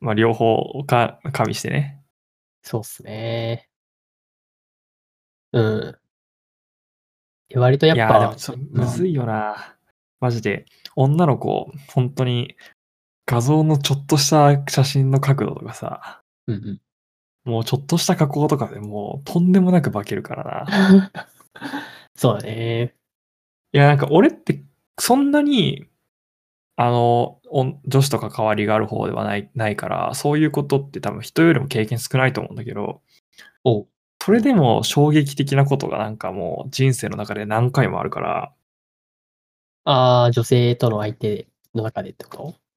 [0.00, 2.02] まあ、両方か加味してね。
[2.62, 3.68] そうっすね。
[5.52, 5.98] うん。
[7.48, 9.76] で割とやっいやー、でもむずいよな。
[10.20, 10.66] マジで。
[10.94, 12.56] 女の子、本当に
[13.28, 16.58] 画像のちょっとした写真の角度とかさ、うんう
[17.46, 17.50] ん。
[17.50, 21.12] もうちょっとした加工とかでもうとんでもなく化けるからな。
[22.16, 22.94] そうだね。
[23.72, 24.64] いや、なんか俺って
[24.98, 25.86] そんなに、
[26.76, 33.02] あの、お女子とか変わりがある方ではないないから、そういうことって多分人よりも経験少ないと思うんだけど、
[33.64, 33.88] おう
[34.22, 38.54] それでも衝撃的なことがなんかもう人生の中で何回もあるから、
[39.84, 42.67] ああ、女性との相手の中でってこと？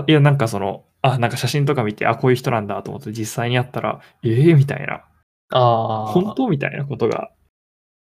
[0.00, 5.04] あ、いや、なんかその、あ、なんか写真とか見て、あ、こういう人なんだと思って実際に会ったら、ええみたいな、
[5.50, 7.30] ああ、本当みたいなことが、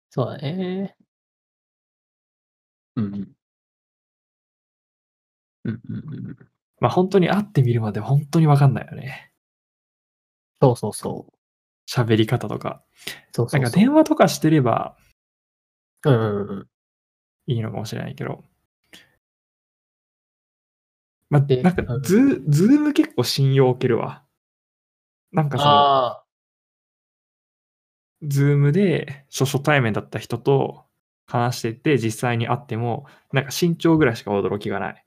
[0.10, 0.95] そうだね。
[2.95, 3.36] うんうん。
[5.65, 6.38] うんうんうん。
[6.80, 9.32] まあ本当に会ってみるまで本当にわかんないよね。
[10.62, 11.34] そうそうそう。
[11.89, 12.84] 喋り方とか。
[13.32, 13.62] そうそうそう。
[13.62, 14.95] なんか電話とかしてれば
[16.06, 16.67] うんうんうん。
[17.48, 18.43] いいのかもしれないけど。
[21.29, 24.23] まあ、でなんかうん Zoom 結構信用を受けるわ。
[25.31, 26.25] なんかその、
[28.30, 30.85] Zoom で初初対面だった人と
[31.27, 35.05] 話してて、実際に会っても、なんか身長ぐらいしか驚きがない。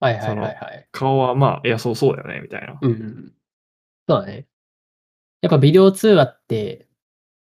[0.00, 0.88] はいはいはいはい。
[0.92, 2.78] 顔はまあ、いや、そうそうだよね、みたいな。
[2.80, 3.32] うんうん。
[4.08, 4.46] そうだね。
[5.42, 6.88] やっぱビデオ通話って、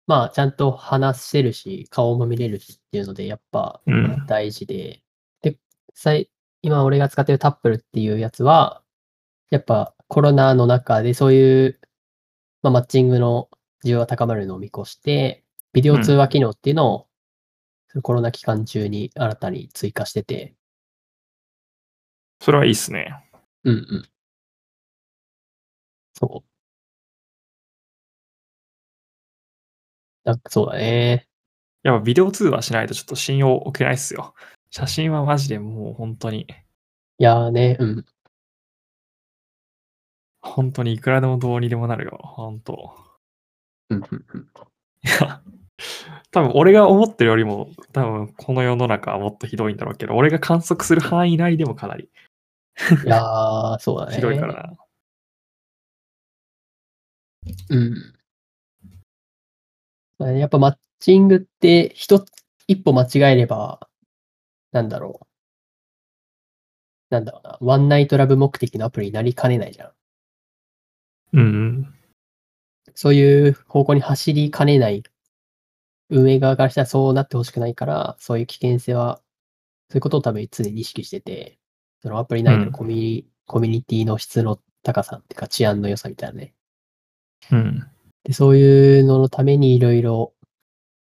[0.06, 4.26] まあちゃんと話せるし、顔も見れるしっていうので、やっぱうん。
[4.26, 5.02] 大事で。
[5.42, 5.58] で、
[5.94, 6.30] さい
[6.66, 8.82] 今俺が使ってるタップルっていうやつは、
[9.50, 11.80] やっぱコロナの中でそういう、
[12.60, 13.48] まあ、マッチングの
[13.84, 17.06] 需要が高まるのを見越して、ビデオ通話機能っていうのを、
[17.86, 20.56] そのコロナ期間中に新たに追加してて、
[22.40, 23.14] それはいいっすね。
[23.62, 24.08] うんうん。
[26.14, 26.48] そう。
[30.24, 31.28] なんかそうだね。
[31.84, 34.34] やっぱビデオ通話しないとちょっと信用を受けないっすよ。
[34.70, 36.46] 写真はマジでもう本当に、
[37.18, 38.04] いやーね、うん。
[40.40, 42.18] 本当にいくらでもどうにでもなるよ。
[42.22, 42.94] 本当。
[43.90, 44.40] うんうんうん。
[45.02, 45.42] いや、
[46.30, 52.10] 多分俺が思ってるよりも、多分この世の中はもっとひどいんだろうけど、俺が観測する範囲内でもかなり
[53.04, 54.16] いやー、そうだね。
[54.16, 54.76] ひどいからな。
[57.70, 57.94] うん。
[60.18, 62.30] まあやっぱマッチングって一つ、
[62.66, 63.88] 一歩間違えれば、
[64.76, 65.26] なんだろう。
[67.08, 67.58] なんだろうな。
[67.60, 69.92] ワンナイトラブ目的のアプリになりかねないじゃん。
[71.32, 71.94] うんうん。
[72.94, 75.02] そういう方向に走りかねない。
[76.10, 79.22] 運営側からしたらそうなってほしくないから、そういう危険性は、
[79.88, 81.58] そういうことを多分常に意識してて、
[82.02, 86.54] そのアプリ内でのコミュニ、コミュニティの質の高さっていうか治安の良さみたいなね。
[87.50, 87.86] うん。
[88.24, 90.34] で、そういうののためにいろいろ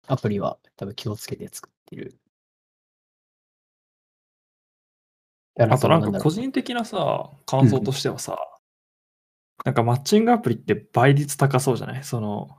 [0.07, 2.17] アプリは多分気をつけて作ってる。
[5.59, 8.39] あとなんか個人的なさ、感想としてはさ、
[9.65, 12.05] なんかマッチングアプリって倍率高そうじゃない？
[12.05, 12.51] その、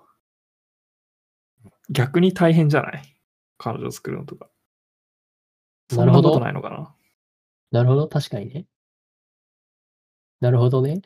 [1.89, 3.01] 逆に大変じゃない？
[3.57, 4.49] 彼女作るのとか。
[5.89, 6.29] そなんるほど。
[6.29, 6.95] なことないのかな？
[7.71, 8.65] なるほど、確かにね。
[10.41, 11.01] なるほどね。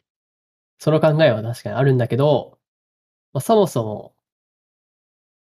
[0.79, 2.57] その考えは確かにあるんだけど、
[3.33, 4.15] まあ、そもそも、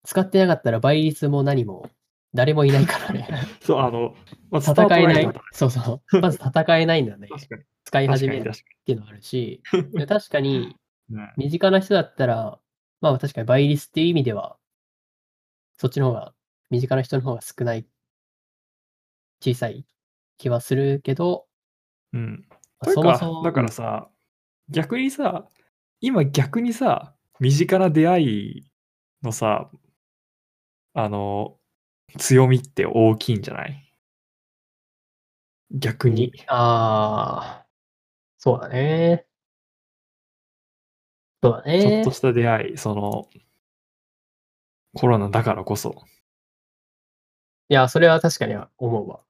[0.04, 1.88] 使ってなかったら倍率も何も
[2.34, 3.28] 誰もいないからね。
[3.60, 4.14] そう、あの、
[4.50, 5.32] まず戦えない。
[5.52, 6.20] そうそう。
[6.20, 7.28] まず戦えないんだね。
[7.84, 8.52] 使い始めるっ
[8.84, 9.62] ていうのがあるし、
[9.92, 10.76] で確かに
[11.36, 12.60] 身近な人だったら、
[13.00, 14.58] まあ確かに倍率っていう意味では、
[15.76, 16.34] そっちの方が、
[16.70, 17.86] 身近な人の方が少ない、
[19.40, 19.86] 小さい
[20.38, 21.46] 気はするけど、
[22.12, 22.46] うん。
[22.48, 24.08] まあそもそも、だからさ、
[24.68, 25.48] 逆にさ、
[26.00, 28.70] 今逆にさ、身近な出会い
[29.22, 29.70] のさ、
[30.94, 31.59] あの、
[32.18, 33.94] 強みって大きいんじゃない？
[35.70, 36.32] 逆に。
[36.48, 37.66] ああ、
[38.38, 39.26] そうだね。
[41.42, 42.10] そうだちょっねと。
[42.10, 43.28] した出会い、その、
[44.94, 46.04] コロナだからこそ。
[47.68, 49.20] いや、それは確かに思うわ。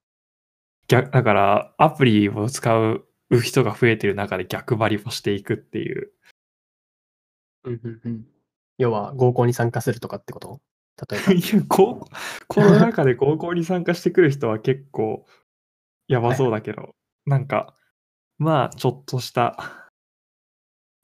[0.88, 3.06] 逆だから、アプリを使う
[3.42, 6.10] 人が増えてる中で逆張りをしていくっていう。
[7.64, 8.26] うんうんうん
[8.78, 10.58] 要は合コンに参加するとかってこと？
[11.08, 11.32] 例えば。
[11.34, 12.08] いや、高校、
[12.48, 15.26] コロナ禍で高校に参加してくる人は結構
[16.08, 16.94] やばそうだけど、
[17.26, 17.74] なんか、
[18.38, 19.88] まあ、ちょっとした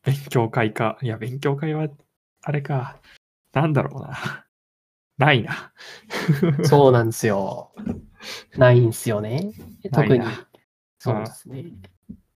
[0.05, 0.99] 勉強会か。
[1.03, 1.89] いや、勉強会は、
[2.43, 3.01] あれか。
[3.53, 4.47] なんだろうな。
[5.19, 5.73] ないな。
[6.65, 7.73] そうなんですよ。
[8.57, 9.53] ないんですよね。
[9.93, 10.25] 特に。
[10.99, 11.65] そうですね。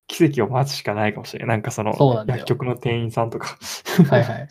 [0.07, 1.57] 奇跡を待つしかないかもしれない。
[1.57, 1.94] なんかその
[2.27, 3.59] 薬局の店員さんとか、
[4.09, 4.49] はいはい。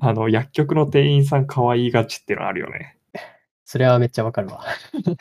[0.00, 2.98] あの薬局の店員さん可愛いがちっていうのあるよね。
[3.64, 4.64] それはめっちゃわかるわ。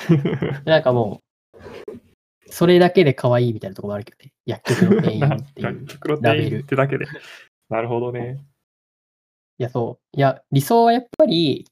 [0.66, 1.22] なんかも
[1.56, 4.34] う、それだけで可愛いみたいなところもあるけどね。
[4.46, 5.86] 薬局の店員っていう 薬。
[5.88, 7.06] 局の店員ってだけで。
[7.70, 8.46] なるほどね。
[9.58, 10.18] いや、そう。
[10.18, 11.66] いや、理想はやっぱり、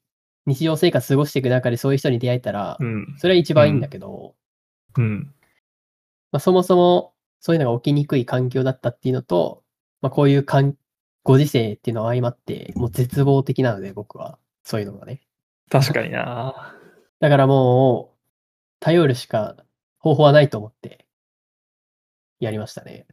[0.45, 3.15] 日常生活過ごしていく中でそういう人に出会えたらう、ん。
[3.17, 4.35] それは一番いいんだけど、
[4.97, 5.33] うん。
[6.31, 9.63] まあ、そもそもそういうのが起きにくい環境だったっていうのと、
[10.01, 10.75] まあ、こういうかん
[11.23, 14.39] ご時世っていうのは相まって、もう絶望的なので、僕は。
[14.63, 15.21] そういうのがね。
[15.69, 16.75] 確かにな。
[17.19, 18.19] だからもう、
[18.79, 19.57] 頼るしか
[19.99, 21.05] 方法はないと思って、
[22.39, 23.07] やりましたね。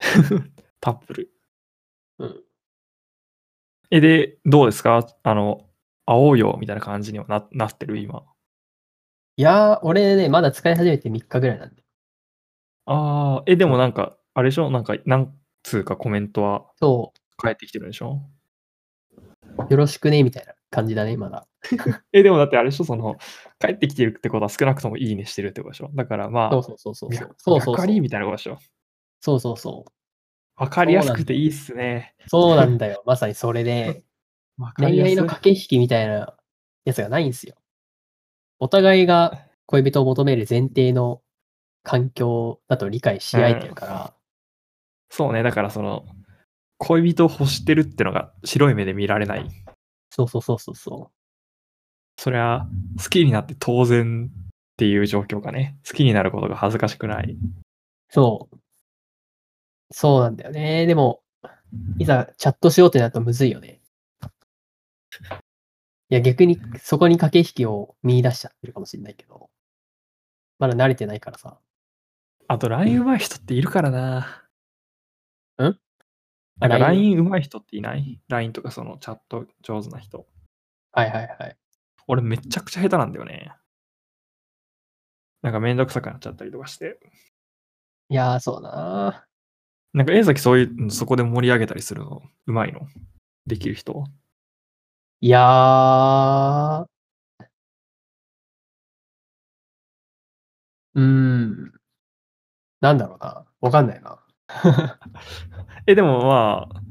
[0.80, 1.30] タップル。
[2.18, 2.44] うん。
[3.90, 5.06] え、で、どうですか？
[5.22, 5.66] あの、
[6.06, 7.98] 会おうよみたいな感じにはななってる？
[7.98, 8.24] 今。
[9.36, 11.82] いやー、俺ね、まだ使い始めて3日ぐらいなんで。
[12.86, 14.70] ああ、え、でもなんか、あれでしょ？
[14.70, 14.94] なんか、
[15.64, 18.20] 何通かコメントはそ返ってきてるんでしょ？
[19.68, 21.46] う、よろしくね、みたいな感じだね、まだ。
[22.12, 22.84] え、でもだってあれでしょ？
[22.84, 23.16] その、
[23.58, 25.90] 帰ってきてるってことは少なくともいいねしてるってことでしょ？
[25.94, 27.10] だからまあ、そうそうそうそう。
[27.10, 28.58] みそうそうそうわかりみたいなことでしょ？
[29.20, 29.90] そうそうそう。
[30.56, 32.14] わかりやすくていいっすね。
[32.28, 33.02] そうなんだよ。
[33.06, 34.04] まさにそれで、
[34.76, 36.36] 恋愛の駆け引きみたいな
[36.84, 37.56] やつがないんですよ。
[38.60, 41.22] お互いが恋人を求める前提の
[41.82, 44.14] 環境だと理解し合えてるから、
[45.16, 46.04] そうね、だからその、
[46.78, 49.48] 恋人を欲してるってのが白い目で見られない。
[50.10, 51.12] そうそうそうそうそ
[52.18, 52.66] そりゃ、
[53.00, 57.30] 好きになって当然っていう状況がね、好きになることが恥ずかしくない。
[57.30, 57.38] う。
[58.08, 58.58] そう。
[59.92, 60.86] そうなんだよね。
[60.86, 61.22] でも、
[61.98, 63.82] いざチャットしようってなるとむずいよね。
[66.10, 69.48] いや、逆にそこに駆け引きを見出しちゃってるかもしれないけど、
[70.58, 71.60] まだ慣れてないからさ。
[72.48, 74.43] あと、LINE 上手い人っているからな。
[75.58, 75.78] ん？
[76.60, 80.26] なんかあ LINE 上手い人っていない ?LINE とかそのチャット上手な人。
[80.92, 81.56] はいはいはい。
[82.06, 83.52] 俺めちゃくちゃ下手なんだよね。
[85.42, 86.98] なんかめんどくさくなっちゃったりとかして。
[88.08, 89.26] いやー、そうだな。
[89.92, 92.80] なんか、江崎そういう、そこで盛り上げたりするの、うまいの？
[93.46, 94.04] できる人？
[95.20, 96.86] いやー。
[100.94, 101.72] うーん。
[102.80, 103.46] なんだろうな。
[103.60, 104.23] わかんないな。
[105.86, 106.82] え、でもまあ、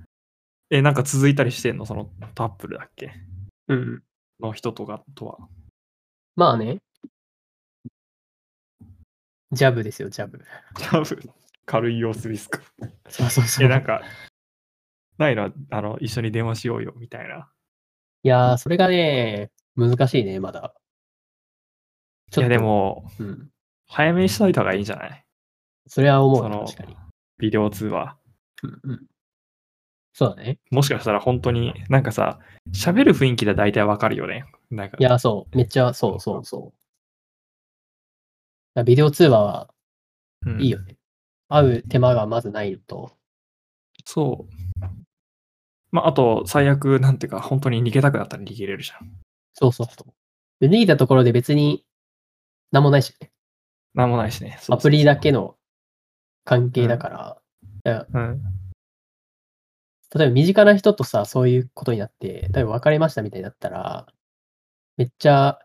[0.70, 1.86] え、なんか続いたりしてんの？
[1.86, 3.14] そのタップルだっけ？
[3.68, 4.04] うん。
[4.40, 5.38] の人とかとは。
[6.36, 6.80] まあね。
[9.52, 10.44] ジャブですよ、ジャブ。
[10.76, 11.18] 多分、
[11.66, 12.60] 軽い様子ですか？
[13.10, 13.66] そうそうそう。
[13.66, 14.02] え、なんか、
[15.18, 15.52] ないの？
[15.70, 17.52] あの、一緒に電話しようよ、みたいな。
[18.24, 20.74] いやー、それがね、難しいね、まだ。
[22.32, 23.50] ちいや、で、も、うん。
[23.88, 25.26] 早めにしといた方がいいんじゃない？
[25.88, 26.98] それは思うな、その確かに。
[27.38, 28.18] ビデオ通話。
[28.64, 29.06] うんうん。
[30.14, 30.60] そうだね。
[30.70, 32.40] もしかしたら本当に、なんかさ、
[32.72, 34.46] 喋る雰囲気で大体わかるよね。
[34.70, 35.58] なんかい、や、そう。
[35.58, 36.74] めっちゃ、そうそうそ
[38.76, 38.84] う。
[38.84, 39.70] ビデオ通話は
[40.46, 40.98] うんいいよね。
[41.50, 43.12] 会う手間がまずないのと。
[44.06, 44.86] そう。
[45.92, 49.12] まあ、あと、最悪、なんていうか、本当に逃げたくなったら逃げれるじゃん。
[49.54, 50.14] そうそうそう。
[50.60, 51.86] で、逃げたところで別に
[52.72, 53.32] 何もないしね。
[53.94, 54.52] なんもないしね。
[54.52, 55.56] そうそうそうアプリだけの
[56.46, 57.38] 関係だから。
[57.84, 58.42] だからうん。
[60.16, 64.08] 例えば身近な人とさ、そういうことになって、例えば別れましたみたいになったら、
[64.98, 65.60] めっちゃ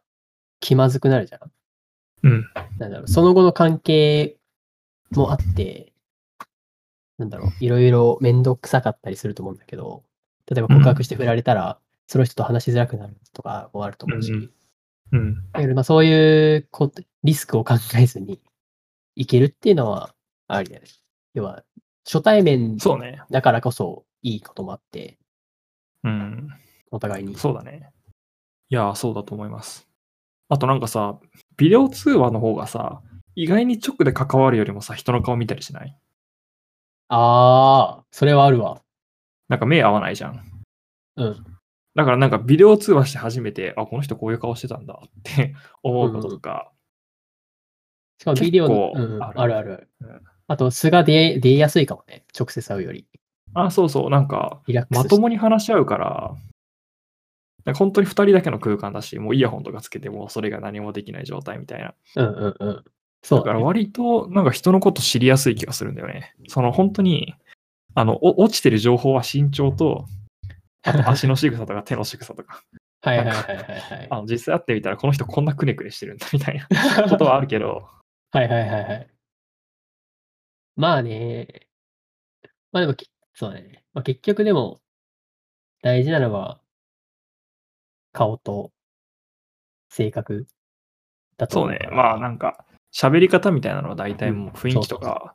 [0.61, 1.41] 気まずくなるじゃん。
[2.23, 2.51] うん。
[2.79, 4.39] なんだろう、その後の関係
[5.11, 5.93] もあって、
[7.19, 10.05] なんだろう、いろいろめんどくさかったりすると思うんだけど、
[10.51, 14.51] 例えば告白して振られたら、その人と話しづらくなるとかもあると思うし、うん
[15.13, 15.35] うん。
[15.53, 18.41] だけどまあそういうことリスクを考えずに
[19.15, 20.15] いけるっていうのは
[20.49, 20.89] ありだよね。
[21.35, 21.63] 要は、
[22.05, 23.23] 初対面そうね。
[23.31, 25.19] だからこそいいこともあって、
[26.03, 26.49] うん。
[26.91, 27.37] お互いに。
[27.37, 27.93] そうだね。
[28.71, 29.87] いやー、そうだと思います。
[30.49, 31.21] あとなんかさ、
[31.57, 33.03] ビデオ通話の方がさ、
[33.35, 35.97] 意外に直で関わるよりもさ、人の顔見たりしない？
[37.09, 38.83] ああ、それはあるわ。
[39.49, 40.43] なんか目合わないじゃん。
[41.17, 41.45] うん。
[41.95, 46.73] だからなんかビデオ通話して初めて、あ、この人こういう顔してたんだって思うこととか、
[48.21, 52.25] しかもビデオの、うん、あるあるあるうんあと、素が出出やすいかもね。
[52.39, 53.07] 直接会うより。
[53.55, 54.61] あ、そうそう、なんか。
[54.91, 56.35] まともに話し合うから、
[57.65, 61.95] なんか本当に2人だけの空間だし、もうイヤホンとかつけてもそれが何もできない状態みたいな。
[62.17, 62.85] うんうんうん。
[63.23, 63.61] そうだから。
[63.61, 66.35] 割となんか人のこと知りやすい気がするんだよね。
[66.49, 67.35] その本当に、
[67.95, 70.07] あの、お落ちてる情報は身長と、
[70.83, 72.63] あと 足の仕草とか手の仕草とか。
[73.03, 74.07] はいはいはいはいはい。
[74.09, 76.67] あの実際会ってみたらこの人こんなくねくねしてるんだみたいな
[77.09, 77.87] ことはあるけど、
[78.33, 79.09] はいはいはいはい。
[80.79, 81.67] まあね。
[82.71, 83.85] まあでもき、そうだね。
[83.93, 84.81] まあ、結局でも、
[85.83, 86.61] 大事なのは、
[88.13, 88.71] 顔と
[89.89, 90.47] 性格
[91.37, 91.97] だとそうね思うか。
[91.97, 91.97] ら。
[91.97, 95.35] まあなんか喋り方みたいなのは大体もううん雰囲気とそうそうか、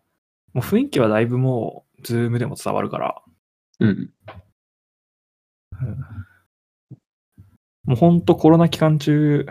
[0.53, 3.21] もう雰囲気はだいぶもう、 Zoom でも伝わるから、
[3.79, 4.13] うん。
[7.83, 9.45] もうほんとコロナ期間中、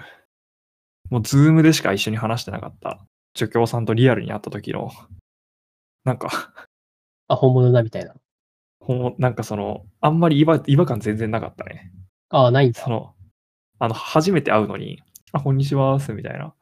[1.10, 2.98] もう Zoom でしか一緒に話してなかった
[3.36, 4.90] 助教さんとリアルに会った時の、
[6.04, 6.28] なんか、
[7.28, 8.14] あ、本物だみたいな。
[8.80, 11.92] ほんなんかその、あんまり違和違和感全然なかったね。
[12.30, 12.90] ああ、ないんだそ。
[12.90, 13.14] の、
[13.78, 16.54] あの、初めて会うのに、あ、こんにちは、みたいな。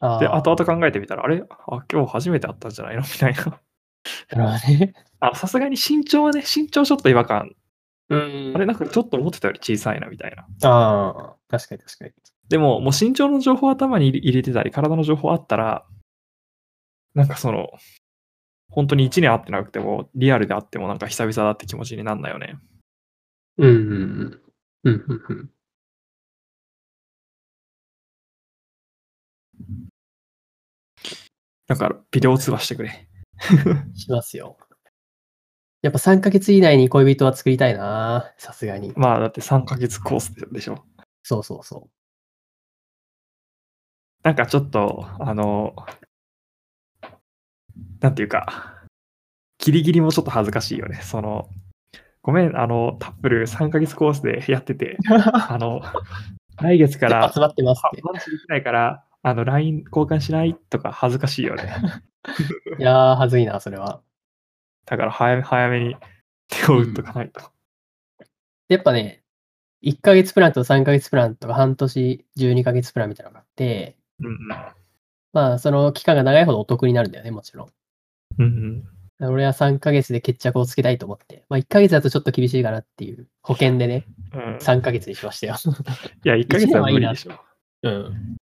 [0.00, 0.64] あで、後々。
[0.64, 1.42] 々考えてみたら、あれ？
[1.50, 3.02] あ、今日初めて会ったんじゃないの？
[3.04, 3.60] みたいな。
[4.30, 4.94] なるほどね。
[5.20, 7.52] あさすがに身長はね、身長ちょっと違和感。
[8.10, 10.46] うんあれ、なんかちょっと思ってたより小さいな、みたいな。
[10.70, 12.12] ああ、確かに確かに。
[12.48, 15.84] でも、もう身長の情報頭に入れてたり、体の情報あったら、
[17.14, 17.68] なんかその、
[18.70, 22.58] 本当に1年会ってなくても、リアルで会ってもなんか久々だって気持ちになんないよね。
[23.58, 24.42] うんうんうん。
[24.84, 25.50] うんうんうん。
[31.66, 33.08] だから、ビデオ通話してくれ。
[33.94, 34.56] しますよ。
[35.82, 38.32] やっぱ3ヶ月以内に恋人は作りたいな。
[38.36, 38.92] さすがに。
[38.96, 40.84] まあ、だって3ヶ月コースでしょ。
[41.22, 41.88] そうそうそ
[44.22, 45.74] なんかちょっと、あの、
[48.00, 48.74] なんていうか、
[49.58, 51.00] ギリギリもちょっと恥ずかしいよね。
[51.02, 51.48] その、
[52.22, 54.96] ごめん、あの、タップル3ヶ月コースでやってて、う。
[55.08, 55.82] あの、
[56.60, 58.02] 来月から集まってますって。
[58.02, 60.54] 話できないから、あの、LINE 交換しない？
[60.54, 61.74] とか恥ずかしいよね。
[62.78, 64.02] いやー、はずいな、それは。
[64.86, 65.96] だから早め早めに
[66.48, 67.42] 手を打っとかないと。
[68.68, 69.22] やっぱね、
[69.82, 74.48] 1ヶ月プランと3ヶ月プランとか半年12ヶ月プランみたいなのがあって、うんうん。
[75.32, 77.68] まあ、その期間が長いほどお得になるんだよね、もちろん。
[78.38, 78.84] うん
[79.20, 79.32] うん。
[79.32, 81.44] 俺は3ヶ月で決着をつけたいと思って。
[81.48, 85.56] まあ、1ヶ月だとちょっと厳しいかなっていう保険でね、うん、い3ヶ月にしましたよ。
[86.24, 87.32] や、1ヶ月は無理でしょ。
[87.82, 88.36] うん。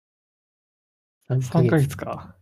[1.29, 2.35] 3ヶ月か。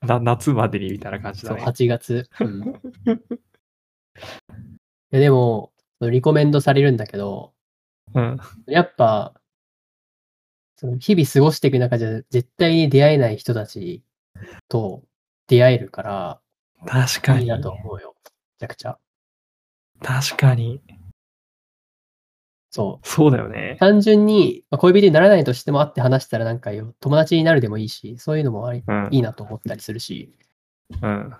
[0.00, 1.64] な夏までにみたいな感じそう、だね。
[1.64, 2.28] 8月。
[2.40, 2.62] うん。
[2.62, 2.72] い
[5.10, 7.54] やでも、リコメンドされるんだけど、
[8.14, 8.38] うん。
[8.66, 9.40] やっぱ、
[10.76, 14.02] その日々過ごしていく中じゃ絶対に出会えない人たち
[14.68, 15.04] と
[15.46, 16.41] 出会えるから、
[16.86, 17.42] 確かに。
[17.42, 18.14] いいなと思うよ。
[18.24, 18.30] め
[18.60, 18.98] ちゃくちゃ。
[20.02, 20.80] 確かに。
[22.70, 23.78] そそうだよねう。。
[23.80, 29.08] 単純に、まあ、恋人にならないとしても会って話したらなんかよ、友達になるでもいいし、そういうのもありうん。
[29.10, 30.34] いいなと思ったりするし。
[31.02, 31.34] うん。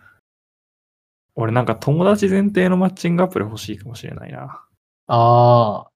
[1.34, 4.62] 俺なんか友達前提のマッチングアプリ欲しいかもしれないな。
[5.06, 5.90] ああ、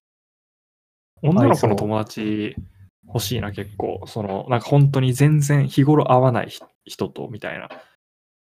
[1.23, 2.57] 女の子の友達
[3.07, 4.03] 欲しいな、結構。
[4.07, 7.69] その、なんか本当に全然日頃会わない人人と、みたいな。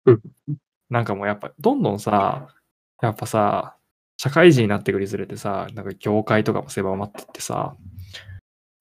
[0.07, 0.20] うん
[0.93, 2.49] なんかもうやっぱ、どんどんさ、
[3.01, 3.76] やっぱさ、
[4.18, 7.74] 社会人になってくにつれてさ、なんか業界とかも狭まってってさ、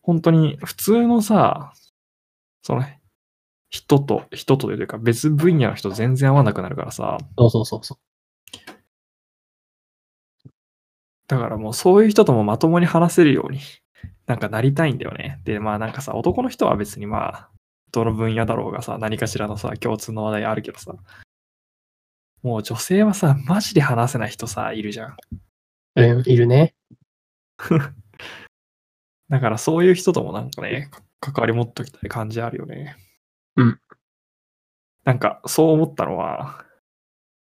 [0.02, 1.72] 本当に普通のさ、
[2.62, 2.82] その、
[3.70, 7.98] 人と、人とというか別分野の人と全然会わなくなるからさ、そうそうそうそ
[11.28, 13.60] だからもうそういう人ともまともに話せるように
[14.26, 15.40] なんかなりたいんだよね。
[15.44, 17.50] で、まあなんかさ、男の人は別にまあ、
[17.92, 20.96] どの分野だろうがさ、何かしらのさ、共通の話題あるけどさ、
[22.42, 25.10] もう女性はさ、マジで話せない人さ、いるじゃん。
[25.10, 25.16] う。
[25.96, 26.74] うん、いるね。
[29.28, 32.96] だからそういう人ともなんかね、か関わり持っときたい感じあるよね。
[33.56, 33.80] うん。
[35.04, 36.64] なんかそう思ったのは、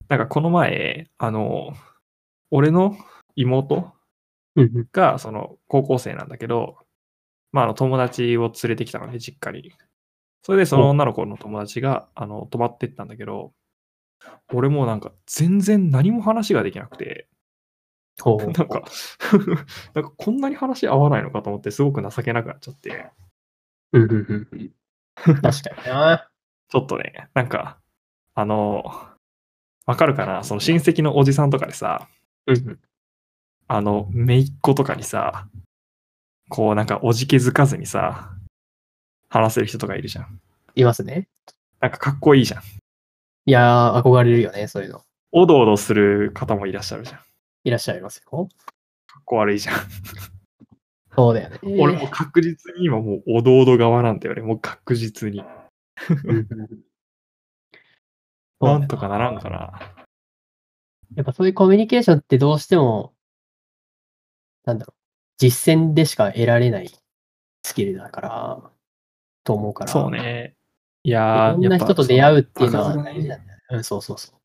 [0.09, 1.75] なんかこの前、あの、
[2.51, 2.97] 俺の
[3.37, 3.99] 妹。
[4.93, 6.79] が、その、高校生なんだけど、
[7.53, 9.73] まあ、あの、友達を連れてきたので、実家に。
[10.43, 13.53] それで、その女の子の友達が、あの、泊まってったんだけど、
[14.53, 17.29] 俺もなんか、全然何も話ができなくて。
[18.25, 18.83] なんか、
[19.95, 23.11] なんかこんなに話合わないのかと思って、すごく情けなくなっちゃって、
[23.93, 24.73] うんうんうんうん。
[25.41, 26.31] 確かにな。
[26.69, 27.79] ちょっとね、なんか、
[28.35, 28.85] あの、
[29.87, 30.45] わかるかな？
[30.45, 32.09] その親戚のおじさんとかでさ、
[32.47, 32.81] うんうん。
[33.69, 35.49] あの、姪っ子とかにさ、
[36.49, 38.35] こうなんかおじけづかずにさ、
[39.31, 40.41] 話せる人とかいるじゃん。
[40.75, 41.29] いますね。
[41.81, 42.63] なんかかっこいいじゃん。
[43.49, 45.01] いやー、憧れるよね、そういうの。
[45.33, 47.17] おどおどする方もいらっしゃるじゃん。
[47.17, 47.25] か
[47.65, 48.47] いらっしゃいますよ。
[48.51, 49.77] っこ悪いじゃん。
[51.17, 51.59] そうだよね。
[51.81, 54.43] 俺も確実に今もうおどおど側なんだよね。
[54.43, 55.43] もう確実に。
[58.61, 59.81] なんとかならんかな。
[61.17, 63.15] やっぱそういうコミュニケーションってどうしても、
[64.67, 65.01] なんだろう、
[65.39, 66.91] 実践でしか得られない
[67.63, 68.71] スキルだから、
[69.43, 69.91] と思うから。
[69.91, 70.58] そうね。
[71.09, 73.41] いやーいろんな人と出会うっていうのはね。
[73.71, 74.41] うん、そうそうそう。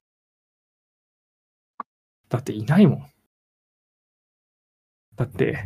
[2.29, 3.11] だっていないもん。
[5.17, 5.65] だって、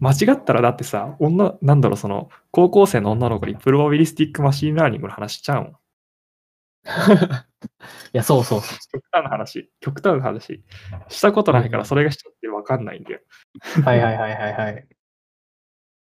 [0.00, 5.76] 間違ったらだってさ、女、なんだろう、その、高校生の女の子に probabilistic machine learning の話しちゃうもん。
[8.12, 8.78] いや、そうそうそう。
[8.92, 10.62] 極端な話、極端な話。
[11.08, 13.20] したことないからそれがしちゃって分かんないんだよ。
[13.82, 14.86] はいはいはいはいはい。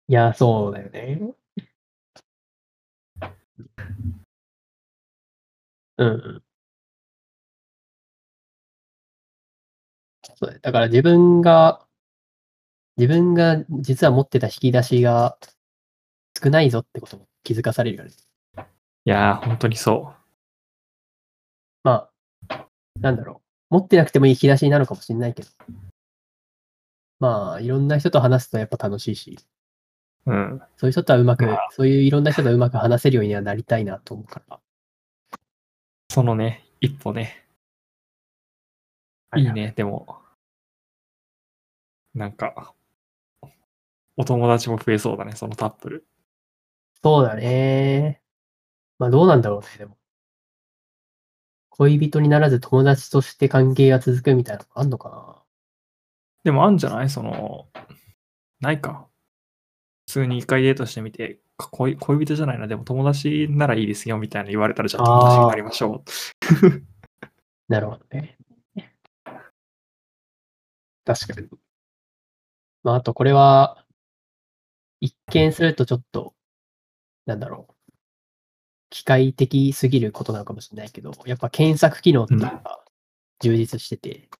[0.08, 1.37] いや、そうだよね。
[5.98, 6.42] うんうん。
[10.22, 11.86] そうだねだから自分が、
[12.96, 15.38] 自分が実は持ってた引き出しが
[16.42, 18.10] 少ないぞってことも気づかされるよね。
[19.04, 20.12] いやー、本当にそ
[21.84, 22.10] ま
[22.48, 22.68] あ、
[23.00, 23.74] なんだろう。
[23.74, 25.48] 持ってなくてもいい引き出しになるかもしれないけど。
[27.20, 29.38] まあ、いろんな人と話すとやっぱ楽しいし、
[30.28, 30.32] う。
[30.32, 30.62] うん。
[30.76, 34.60] そういう人とはうまくまあ、そういういろんな人とうまく話せるようにはなりたいなと思うから。
[36.10, 37.44] そのね、一歩ね。
[39.36, 40.18] いいね、でも。
[42.14, 42.74] なんか、
[44.16, 46.06] お友達も増えそうだね、そのタップル。
[47.02, 48.20] そうだね。
[48.98, 49.96] まあどうなんだろうね、でも。
[51.70, 55.42] 恋人にならず友達として関係が続くみたいなのあんのかな
[56.44, 57.10] でもあんじゃない？
[57.10, 57.68] その、
[58.60, 59.07] ないか。
[60.08, 66.82] 普通に一回デートしてみて、か恋恋人じゃないな、でも友達ならいいですよみたいな言われたら、じゃあ友達になりましょう。
[67.68, 68.38] なるほどね。
[71.04, 71.48] 確かに。
[72.82, 73.84] まああとこれは、
[75.00, 76.34] 一見するとちょっと、
[77.26, 77.92] なんだろう。
[78.88, 82.82] 機械的すぎることなのかもしれないけど、やっぱ検索機能っていうのが
[83.40, 84.30] 充実してて、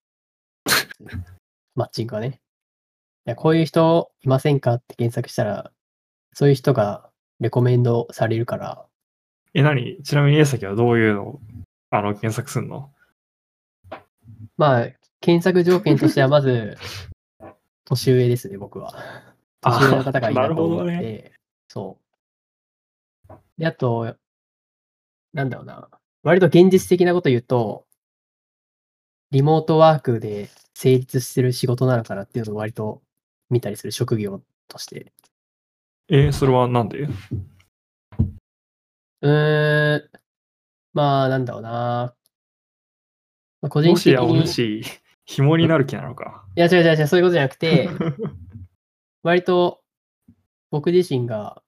[1.75, 2.41] マッチングはね。
[3.29, 4.77] いや、こういう人いませんか？
[4.77, 5.71] って検索したら、
[6.33, 7.11] そういう人が
[7.41, 8.87] レコメンドされるから、
[9.53, 10.03] え、何？
[10.03, 11.41] ちなみに、江崎はどういうのを
[11.91, 12.91] あの検索すんの？
[14.57, 14.87] まあ、
[15.21, 16.79] 検索条件としてはまず、
[17.85, 18.95] 年上ですね、僕は。
[19.61, 21.33] 年上の方がいいなと思って、ね
[21.69, 21.99] そ
[23.29, 23.35] う。
[23.59, 24.17] で、あと、
[25.35, 25.91] なんだろうな。
[26.23, 27.85] 割と現実的なこと言うと、
[29.33, 33.03] リモートワークで成立してる仕事なのかなっていうのを割と
[33.51, 35.13] 見たりする職業として。
[36.09, 37.09] え、それはなんで？
[39.21, 40.11] うーん、
[40.93, 42.15] まあ、なんだろうな。
[43.61, 44.83] まあ個人的もしやおに、い主、
[45.25, 46.45] 紐になる気なのか。
[46.55, 47.89] や、違う違う違う、そういうことじゃなくて、
[49.23, 49.83] 割と
[50.71, 51.63] 僕自身が、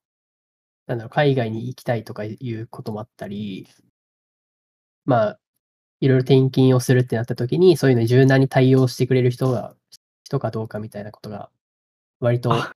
[0.87, 3.68] なんだろう、海外に行きたいとかいうこともあったり、
[5.05, 5.41] まあ、
[6.01, 9.74] いろいろ転勤をするってなった時に、そういうのに柔軟に対応してくれる人が、
[10.24, 11.51] 人かどうかみたいなことが、
[12.20, 12.72] 割とあ、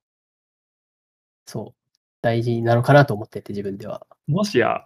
[1.46, 4.06] そう、大事なのかなと思ってて、自分では。
[4.26, 4.84] もしや、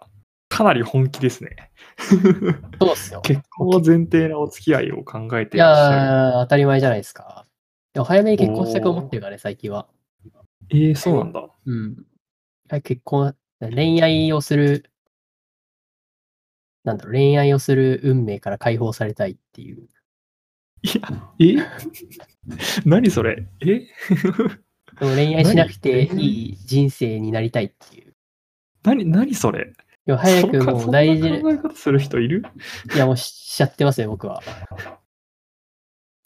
[0.49, 1.71] かなり本気ですね。
[2.79, 3.21] そうっすよ。
[3.21, 5.61] 結婚を前提なお付き合いを考えていい。
[5.61, 7.47] やー、当たり前じゃないですか。
[7.93, 9.87] でも早めに結婚したく思ってるからね、最近は。
[10.69, 11.49] えー、そうなんだ。
[11.65, 12.05] うん。
[12.67, 14.91] はい結婚、恋愛をする、
[16.83, 19.87] なんだろう、恋愛をする運命から解放されたいっていう。
[20.81, 21.65] いや、え？
[22.85, 23.47] 何それ？
[23.61, 23.65] え？
[23.65, 23.87] で
[25.01, 28.13] も恋愛しなくていい人生になりたいっていう。
[28.83, 29.73] 何、何それ？
[30.05, 32.43] でも早くもう大事な考え方する人いる？
[32.95, 34.41] いやもうしちゃってますよ、僕は。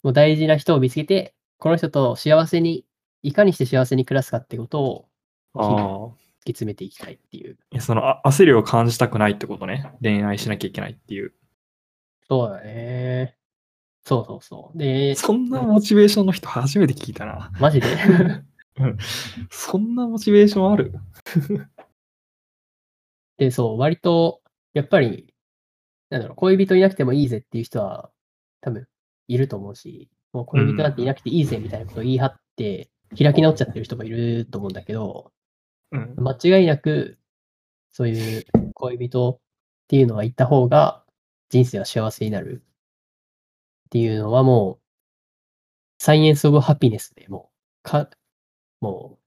[0.02, 2.84] もう大事な人を見つけて、この人と幸せに、
[3.22, 5.08] いかにして幸せに暮らすかってことを
[5.54, 6.24] ああ。
[6.44, 7.56] 突き詰めていきたいっていう。
[7.72, 9.90] いやそのあ焦りを感じたくないってことね。
[10.02, 11.32] 恋愛しなきゃいけないっていう。
[12.28, 13.38] そうだね。
[14.06, 14.78] そうそうそう。
[14.78, 17.50] で、そんなモチベーションの人初めて聞いたな。
[17.58, 17.86] マジで？
[19.50, 20.92] そんなモチベーションある？
[23.38, 24.42] で、そう、割と、
[24.74, 25.34] やっぱり、
[26.10, 28.10] なんだろう、恋人いなくてもいいぜっていう人は、
[28.60, 28.86] 多分、
[29.28, 35.32] いると思うし、もう恋人なんていなくていいぜみたいなことを言い張って、開き直っちゃってる人もいると思うんだけど、
[35.92, 36.14] うん。
[36.18, 37.18] 間違いなく、
[37.92, 38.44] そういう
[38.74, 39.40] 恋人っ
[39.88, 41.04] ていうのは言った方が、
[41.50, 42.64] 人生は幸せになる
[43.94, 47.52] っていうのはもう、サイエンス・オブ・ハピネスでも
[47.84, 48.10] う、か、
[48.80, 49.20] も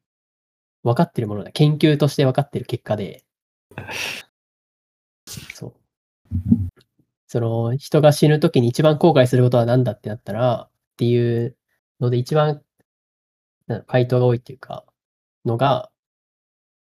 [0.83, 1.53] う、分かってるものだ。
[1.53, 3.23] 研究として分かってる結果で、
[5.55, 5.73] そう。
[7.27, 11.55] その、人が死ぬときに一番後悔することは何だってなったら、っていう
[12.01, 12.61] ので一番
[13.85, 14.85] 回答が多いっていうか、
[15.45, 15.89] のが、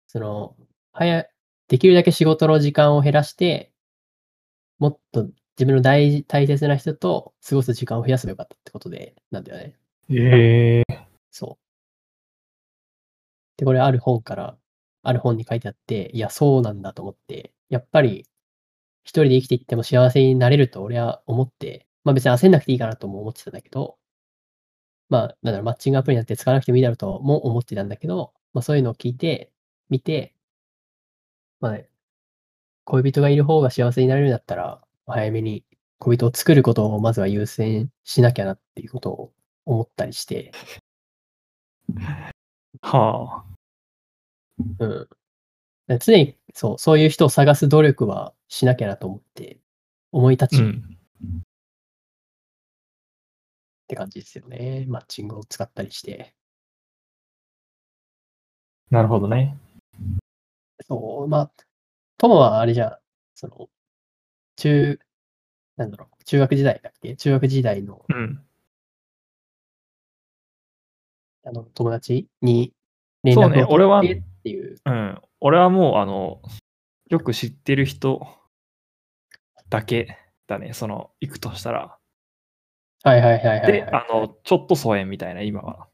[0.07, 0.57] その、
[0.91, 1.29] 早、
[1.67, 3.71] できるだけ仕事の時間を減らして、
[4.79, 9.75] もっと自分の大事大切な人と過ごす時間を増やせばよかったってことで、なんだよね。
[10.09, 11.65] ええそう。
[13.57, 14.57] で、これある本から、
[15.03, 18.27] ある本に書いてあって、いや、そうなんだと思って、やっぱり、
[19.03, 23.97] 一人で生きていっても幸せになれると俺は思って、まあ別に焦んなくていいかなとも思ってたんだけど、
[25.09, 29.51] まあ、なんだろう、マッチングアプリなんて使わなくてもいいだろうとも思ってたんだけど、まあそういうのを聞いて、
[29.89, 30.33] 見て、
[31.59, 31.89] まあね、
[32.85, 35.63] 恋人がいる方が幸せになれるんだったら、早めに
[35.99, 39.33] 恋人を作ることをまずは優先しなきゃなっていうことを
[39.65, 40.51] 思ったりして、
[42.81, 43.55] はあ。
[44.79, 45.09] うん。
[45.99, 49.59] 常に、そう、そういう人を探す努力はしなきゃなと思って、
[50.11, 50.97] 思い立ちっうん。
[53.87, 54.85] て感じですよね。
[54.87, 56.33] マッチングを使ったりして。
[58.89, 59.57] なるほどね。
[60.87, 61.51] そう、まあ、
[62.17, 62.97] 友はあれじゃん、
[63.35, 63.69] その、
[64.55, 64.99] 中、
[65.77, 67.15] なんだろう、中学時代だっけ？
[67.15, 68.45] 中学時代のうん。
[71.43, 72.73] あの友達に
[73.23, 74.77] 連そうね絡を俺は取ってっていう。
[74.85, 75.21] うん。
[75.41, 76.41] 俺はもう、あの、
[77.09, 78.27] よく知ってる人
[79.69, 80.73] だけだね。
[80.73, 81.99] その、行くとしたら。
[83.03, 83.71] はいはいはいはい、はい。
[83.71, 85.87] で、あの、ちょっと疎遠みたいな、今は。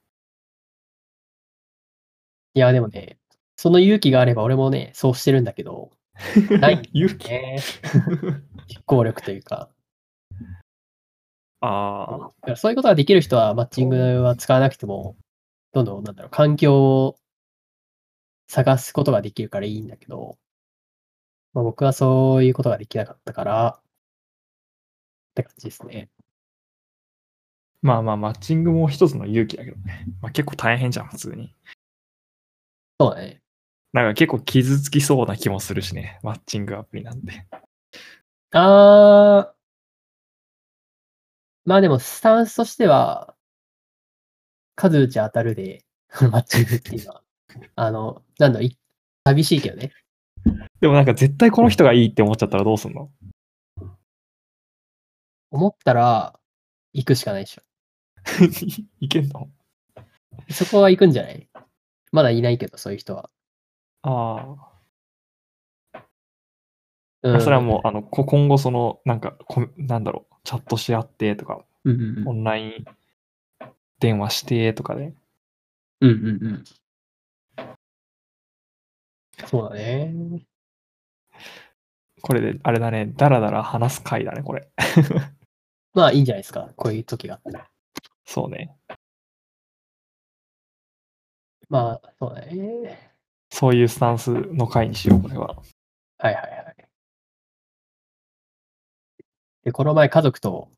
[2.54, 3.18] いや、でもね、
[3.58, 5.92] その勇気があれば俺もね、そうしてるんだけど、
[6.60, 7.58] ない 勇気 ね。
[8.68, 9.70] 実行力というか。
[11.62, 12.56] ああ。
[12.56, 15.16] そういうことができる人はマッチングは使わなくても、
[15.74, 17.20] どんどん、なんだろう、環境を
[18.48, 20.38] 探すことができるからいいんだけど、
[21.54, 23.80] まあ、僕はそういうことができなかったから、
[25.32, 26.10] って感じですね。
[27.82, 30.06] まあまあ、マッチングも一つの勇気だけどね。
[30.22, 31.56] まあ結構大変じゃん、普通に。
[33.00, 33.41] そうだね。
[33.94, 36.20] なんか結構傷つきそうな気もするしね。
[36.24, 37.46] マッチングアプリなんて。
[38.52, 39.54] あー、
[41.66, 43.36] まあでも、スタンスとしては、
[44.76, 45.84] 数打ち当たるで、
[46.32, 47.24] マッチングっていうのは、
[47.76, 48.70] あの、なんだろ
[49.26, 49.92] 寂しいけどね。
[50.80, 53.12] でもなんか絶対この人がいいって思っちゃったらどうすんの？
[55.52, 56.40] 思ったら、
[56.94, 57.62] 行くしかないでしょ。
[59.00, 59.52] いけんの？
[60.50, 61.48] そこは行くんじゃない？
[62.12, 63.30] まだいないけど、そういう人は。
[64.04, 64.72] ああ。
[67.24, 72.28] うん、それはもう、あの、こ今後その、なんかこ、なんだろう、チャットし合ってとか、うんうんうん。
[72.30, 72.86] オンライン
[74.00, 75.14] 電話してとかで。
[76.02, 76.64] うんうんうん。
[79.48, 80.14] そうだね。
[82.22, 84.70] これで、あれだね、だらだら話す回だね、これ。
[85.94, 86.72] まあいいんじゃないですか。
[86.76, 87.70] こういう時があったら。
[88.26, 88.76] そうね。
[91.70, 93.11] まあ、そうだね。
[93.52, 95.48] そういうスタンスの回にしよう、これは。
[95.48, 96.88] はいはいはい。
[99.64, 100.70] で、この前家族と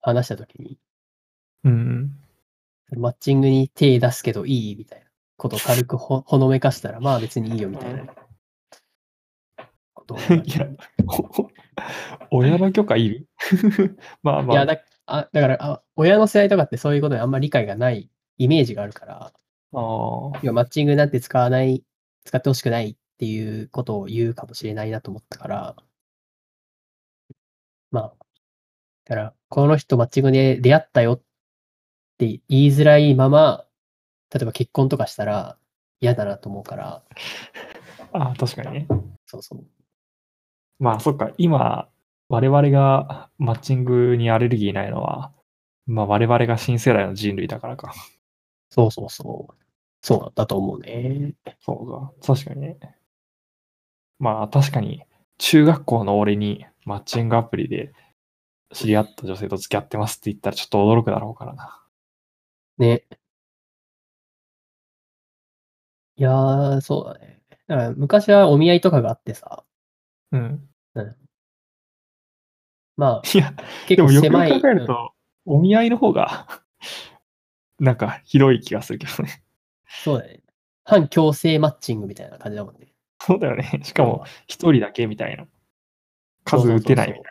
[0.00, 0.78] 話した時に、
[1.64, 2.12] うん
[2.92, 3.00] うん。
[3.00, 5.06] マッチングに手出すけどいいみたいな
[5.36, 8.06] ことを軽くほほのめかしたら、まあ別にいいよみたいな
[9.94, 10.66] こと いや、
[12.30, 13.28] お親の許可いる？
[14.22, 14.56] まあまあ。
[14.56, 19.32] いやだあだからあ、親の世代とかってそういうことにあんまり理解がないイメージがあるから、
[19.72, 21.84] あーいやマッチングなんて使わない、
[22.24, 25.76] 使ってほしくないっていうことを言うかもしれないなと思ったから、
[27.90, 28.14] まあ、
[29.04, 31.22] だから、この人マッチングで出会ったよっ
[32.18, 33.66] て言いづらいまま、
[34.32, 35.58] 例えば結婚とかしたら
[36.00, 37.02] 嫌だなと思うから、
[38.12, 38.88] あー、確かにね。
[39.26, 39.64] そうそう。
[40.78, 41.88] まあ、そっか、今、
[42.28, 45.32] 我々がマッチングにアレルギーないのは、
[45.86, 47.92] まあ、我々が新世代の人類だからか。
[48.70, 49.54] そうそうそう。
[50.02, 51.34] そうだと思うね。
[51.60, 52.78] そうか、確かにね。
[54.18, 55.04] まあ、確かに、
[55.38, 57.92] 中学校の俺にマッチングアプリで
[58.72, 61.82] 知り合った女性と付き合ってますって言ったらちょっと驚くだろうからな。
[62.78, 63.04] ね。
[66.16, 67.42] いやー、そうだね。
[67.66, 69.64] だから昔はお見合いとかがあってさ、
[70.32, 70.68] うん。
[72.96, 73.54] まあ、いや、
[73.88, 75.14] 結でもよく考えると、
[75.46, 76.46] お見合いの方が、
[77.80, 79.42] なんか広い気がするけどね。
[79.88, 80.42] そうだね。
[80.84, 82.92] 反強制マッチングみたいな感じだもんね。
[83.22, 83.80] そうだよね。
[83.82, 85.46] しかも、一人だけみたいな。
[86.44, 87.30] 数打てないみたいな。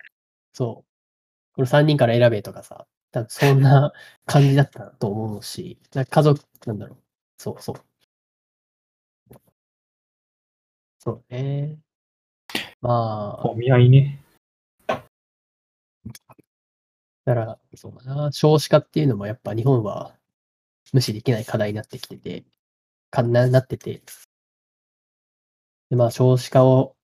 [0.54, 1.56] そう。
[1.56, 3.94] これ3人から選べとかさ、多分そんな
[4.26, 6.98] 感じだったと思うし、 家族、なんだろう。
[7.38, 7.76] そうそう。
[10.98, 11.78] そうね。
[12.82, 14.24] まあ、お見合いね。
[17.26, 20.19] だから、そうだな、少子化っていうのもやっぱ日本は
[20.94, 22.46] 無視できない課題になってきてて、
[23.12, 24.02] かななってて。
[25.90, 26.96] で、まあ少子化を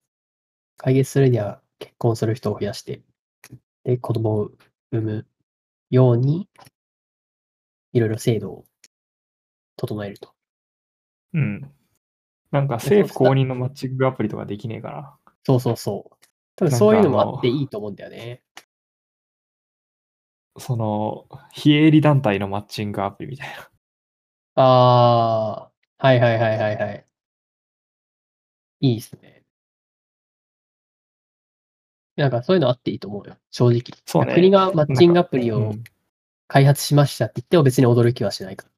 [0.77, 3.01] 解決するには結婚する人を増やして、
[3.83, 4.51] で、子供を
[4.91, 5.27] 産む
[5.89, 6.49] ように、
[7.93, 8.65] いろいろ制度を
[9.77, 10.33] 整えると。
[11.33, 11.71] うん。
[12.51, 15.33] なんか政府公認のマッチングアプリとかできねえかな。
[15.43, 16.15] そうそうそう。
[16.55, 18.41] 多分そういうのもあっていいと思うんだよね。
[20.57, 23.69] その、非営利団体のマッチングアプリみたいな。
[24.55, 27.05] ああ、はいはいはいはいはい。
[28.81, 29.43] いいですね。
[32.15, 33.81] なんかそういうのあっていいと思うよ、正直。
[34.05, 35.83] そうね国がマッチングアプリをうん
[36.47, 38.71] 開発しましたって言っても別に驚きはしないから。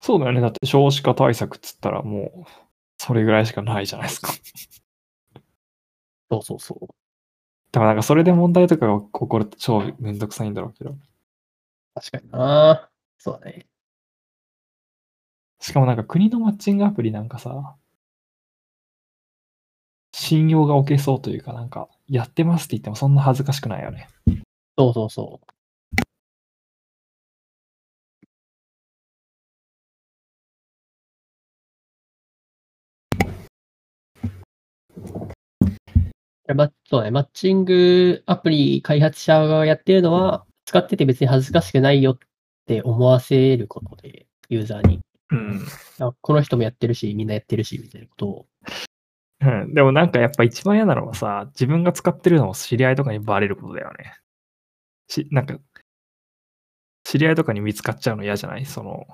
[0.00, 0.40] そうだよね。
[0.40, 2.50] だって少子化対策っつったらもう、
[2.98, 4.32] それぐらいしかないじゃないですか。
[6.30, 6.86] そうそうそう。
[7.72, 10.96] でもなんかそれで問題とかが起こると超めんどくさいんだろうけど。
[11.94, 12.88] 確かにな。
[13.18, 13.66] そうだね。
[15.60, 17.76] しかもなんか国のマッチングアプリなんかさ、
[20.12, 24.08] 信用が置けそうというかなんか、やってますって言ってもそんな恥ずかしくないよね。
[24.78, 25.46] そうそうそう。
[36.48, 42.18] やまそうね、マッチングアプリ開発者がやってるのは、使ってて別に恥ずかしくないよっ
[42.66, 45.00] て思わせることで、ユーザーに。
[45.30, 45.60] うん。
[46.00, 48.46] あこの人もやってるし、みんなやってるし、みたいなことを。
[49.40, 54.14] うん、でもなんかやっぱ一番嫌なのはさ、自分が使ってるのを知り合いとかにバレることだよね。
[55.08, 55.58] し、なんか、
[57.04, 58.66] 知り合いとかに見つかっちゃうの嫌じゃない？
[58.66, 59.06] その、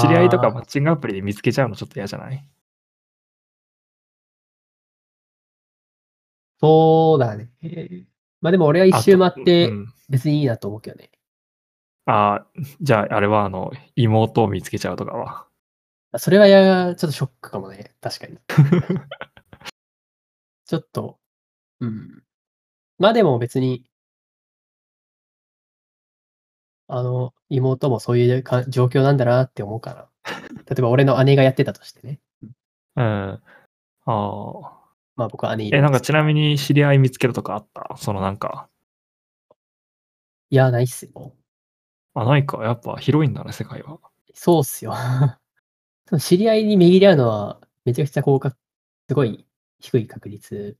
[0.00, 2.48] 知り合いとかマッチングアプリで見つけちゃうのちょっと嫌じゃない？
[6.60, 7.50] そうだね。
[8.40, 11.10] まあでも俺は一周回ってうん別にいいなと思うけどね。
[12.06, 12.46] ああ、
[12.80, 15.46] じゃああれはあの、妹を見つけちゃうとかは。
[16.18, 17.94] それはや、ちょっとショックかもね。
[18.00, 18.38] 確かに。
[20.66, 21.18] ちょっと、
[21.80, 22.24] うん。
[22.98, 23.84] まあでも別に、
[26.88, 30.08] あの、妹もそういうか状況なんだなって思うから。
[30.68, 32.20] 例えば俺の姉がやってたとしてね。
[32.96, 33.04] うん。
[33.04, 33.40] あ
[34.06, 34.80] あ。
[35.16, 37.96] まあ僕は姉いるえ、なんかちなみに知り合い見つけるとかあった？
[37.98, 38.68] そのなんか、
[40.50, 41.36] いや、ないっすよ。
[42.14, 42.62] あ、ないか。
[42.62, 43.98] やっぱ広いんだね、世界は。
[44.32, 44.94] そうっすよ。
[46.20, 48.50] 知り合いに巡り合うのはめちゃくちゃ効果、
[49.08, 49.46] すごい
[49.80, 50.76] 低い確率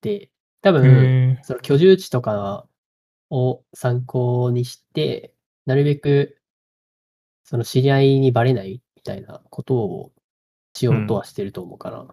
[0.00, 0.30] で、
[0.62, 1.38] 多分。
[1.42, 2.66] その居住地とか
[3.30, 5.34] を参考にして、
[5.66, 6.40] なるべく、
[7.42, 10.12] その知り合いにバレないみたいなことを
[10.74, 12.06] しようとはしてると思うから。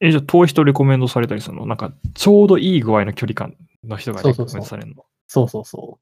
[0.00, 1.66] え、じゃあ遠い人レコメンドされたりするの？
[1.66, 5.04] なんか、ちょうどいい具合の距離感の人がレコメンそうそうそうドされるの？
[5.26, 5.98] そうそうそ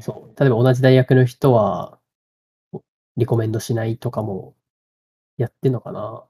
[0.00, 0.40] そう。
[0.40, 1.98] 例えば同じ大学の人は、
[3.16, 4.54] リコメンドしないとかも
[5.36, 6.24] やってんのかな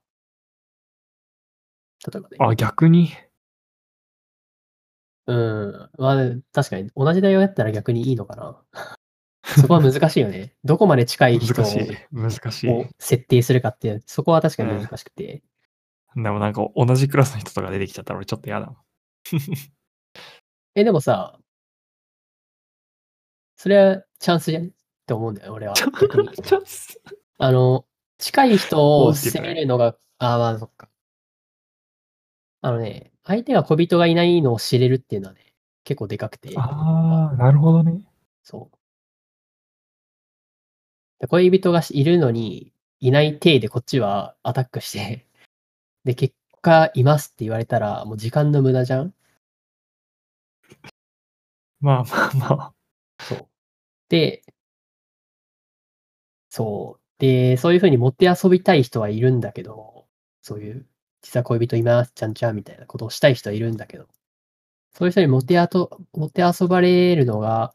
[2.12, 2.36] 例えばね。
[2.40, 3.10] あ、逆に？
[5.26, 5.90] うん。
[5.96, 6.16] まあ、
[6.52, 8.62] 確かに同じ大学だったら逆にいいのかな。
[9.42, 10.54] そこは難しいよね。
[10.64, 11.64] どこまで近い人を
[12.82, 12.88] い。
[12.98, 15.42] 設定するかって、そこは確かに難しくて。
[16.16, 18.76] でもなんか同じクラスの人とか出てきちゃったら俺ちょっと嫌だもん。
[20.76, 21.38] え、でもさ、
[23.56, 24.68] それはチャンスじゃんっ
[25.06, 25.74] て思うんだよ、俺は。
[25.74, 27.00] チャンス
[27.38, 27.86] あの、
[28.18, 30.88] 近い人をポジティブね責めるのが、ああ、まあ、そっか。
[32.60, 35.52] あのね、相手が小人がいないのを知れるっていうのはね、
[35.84, 38.00] 結構でかくて、ああ、なるほどね。
[38.42, 38.76] そう。
[41.20, 45.26] で恋人がいるのに、いない体でこっちはアタックして、
[46.04, 49.14] で、結果、いますって言われたら、もう時間の無駄じゃん
[51.80, 52.74] まあまあまあ。
[53.18, 53.48] そう。
[54.10, 54.44] で、
[56.50, 57.02] そう。
[57.18, 60.06] で、そういうふうに持って遊びたい人はいるんだけど、
[60.42, 60.86] そういう、
[61.22, 64.06] 実は恋人います、ちゃんちゃんみたいなことをしたい人はいるんだけど、
[64.94, 67.74] そういう人に持ってあと、持って遊ばれるのが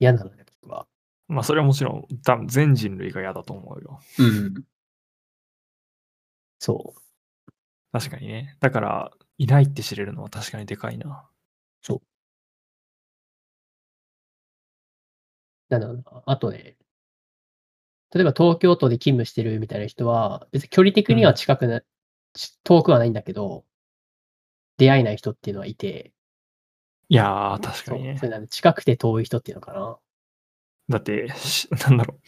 [0.00, 0.86] 嫌なのね、僕は。
[1.28, 4.00] まあそれはもちろん多分全人類が嫌だと思うよ。
[4.18, 4.64] うん。
[6.58, 7.00] そう。
[7.92, 8.56] 確かにね。
[8.60, 11.28] だから、いないって知れるのは確かにでかいな。
[15.78, 16.22] なんだろうな。
[16.26, 16.76] あとね、
[18.14, 21.82] 例えば東京都で勤務してるみたいな人は、別に距離的には近くな、
[22.34, 23.64] ち遠くはないんだけど、
[24.76, 26.12] 出会えない人っていうのはいて、
[27.08, 28.24] いやー、確かそうにねそ。
[28.24, 29.98] れなんで近くて遠い人っていうのかな。
[30.88, 32.20] だって、し なんだろう。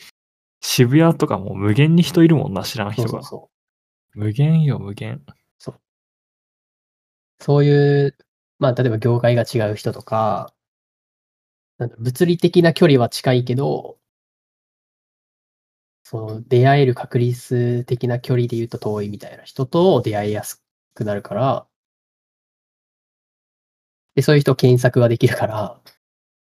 [0.60, 3.08] 渋谷とかも無限に人いるもんな、知らん人が。
[3.08, 3.50] そうそうそ
[4.14, 4.18] う。
[4.18, 5.24] 無限よ、無限。
[7.40, 8.16] そういう、
[8.58, 10.54] まあ、例えば業界が違う人とか、
[11.78, 13.98] なんだ物理的な距離は近いけど、
[16.04, 20.62] その出会える確率的な距離で言うと遠いみたいな人と出会いやす
[20.94, 21.66] くなるから、
[24.14, 25.80] で、そういう人検索ができるから、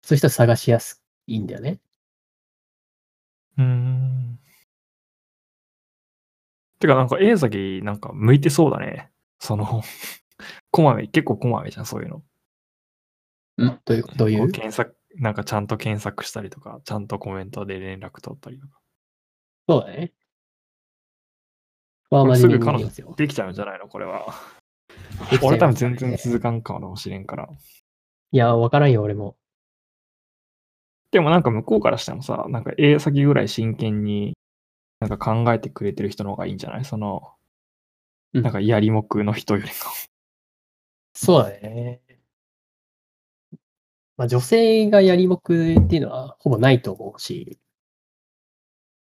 [0.02, 1.78] そういう人探しやすいんだよね。
[3.58, 4.38] うーん。
[6.78, 9.10] てかなんか A 先なんか向いてそうだね。
[9.38, 9.82] その、
[10.70, 12.22] こまめ、結構こまめじゃん、そういうの。
[13.58, 18.78] うんどういう、どういう検索、なんかちゃんと検索したりとか、ちゃんとコメントで連絡取ったりとか。
[19.68, 20.12] そうだね。
[22.10, 23.14] まあ、これ真面目すぐ彼女。
[23.16, 23.88] できちゃうんじゃないの？
[23.88, 24.34] これは。
[25.42, 27.48] 俺多分全然続かんかもしれんから。
[28.32, 29.36] いや、わからんよ、俺も。
[31.10, 34.36] でもなんか向こうからしてもさ、なんか A 先ぐらい真剣に
[35.00, 36.84] なんか考えてくれてる人の方がいいんじゃない？
[36.84, 37.32] その、
[38.34, 39.72] うんなんかやりもくの人よりも。
[41.14, 42.02] そうだね。
[44.16, 47.58] まあ、女性がやりもくっていうのはほぼないと思うし、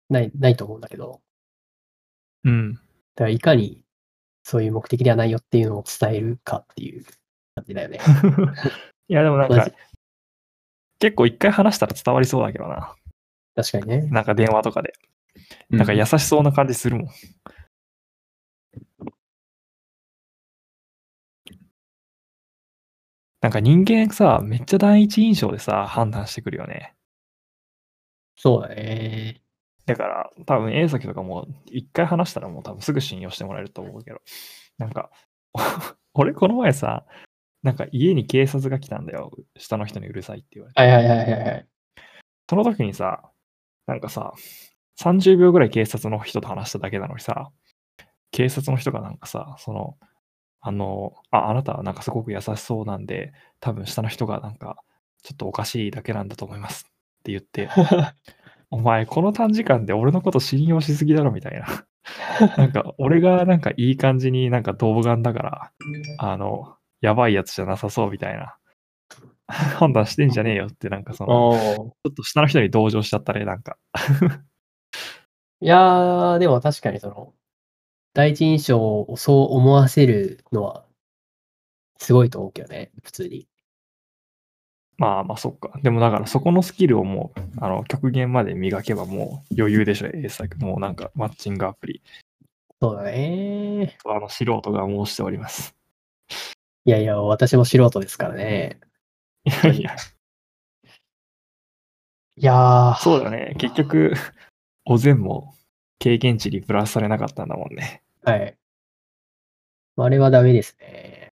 [0.10, 1.22] ない、ないと思うんだけど、
[2.44, 2.74] うん。
[2.74, 3.84] だからいかに
[4.44, 7.04] そういう目的ではないよっていうのを伝えるかっていう
[7.56, 8.00] 感じだよね。
[9.08, 9.68] いやでもなんか
[11.00, 12.96] 結構一回話したら伝わりそうだけどな。
[13.56, 14.02] 確かにね。
[14.12, 14.94] なんか電話とかで。
[15.70, 17.08] なんか優しそうな感じするもん。
[23.46, 26.96] なんか人間さ、めっちゃ第一印象でさ、判断してくるよね。
[28.36, 29.44] そうだね。
[29.86, 34.20] だから、多分 A 先とかも、一回話したらもう多分すぐ信用してもらえると思うけど、
[34.80, 35.12] なんか、
[36.16, 37.06] 俺この前さ、
[37.62, 39.30] なんか家に警察が来たんだよ。
[39.58, 40.82] 下の人にうるさいって言われて。
[40.82, 41.68] はいはいはいはいはい。
[42.50, 43.30] その時にさ、
[43.86, 44.34] なんかさ、
[45.00, 47.52] 30秒ぐらい警察の人と話しただけなのにさ、
[48.32, 50.00] 警察の人がなんかさ、その、
[50.68, 54.78] あの、あ、あなたはなんかすごく優しそうなんで、多分下の人がなんか、
[55.22, 57.70] ちょっとおかしいだけなんだと思いますって言って、
[58.72, 61.68] お前この短時間で俺のこと信用しすぎだろみたいな。
[62.58, 65.72] なんか俺がなんかいい感じになんか動眼だから、
[66.18, 68.58] あの、やばいやつじゃなさそうみたいな。
[69.48, 73.78] 判断してんじゃねえよってなんかその、ちょっと下の人に同情しちゃったね、なんか。
[75.62, 77.34] いやー、でも確かにその、
[78.16, 80.86] 第一印象をそう思わせるのは、
[81.98, 83.46] すごいと思うけどね、普通に。
[84.98, 85.78] まあまあそっか。
[85.84, 90.58] でもだからそこのスキルをもう、あの、極限まで磨けばもう余裕でしょ、A 作。
[90.60, 92.02] もうなんかマッチングアプリ。
[92.82, 93.98] そうだね。
[94.06, 95.76] あの、素人が申しております。
[96.86, 98.80] いやいや、私も素人ですからね。
[99.44, 99.96] いやいや、
[102.38, 103.56] いやー、そうだね。
[103.58, 104.14] 結局、
[104.86, 105.54] お膳も
[106.00, 108.05] 経験値にプラスされなかったんだもんね。
[108.26, 108.58] はい。
[109.98, 111.32] あれはダメですね。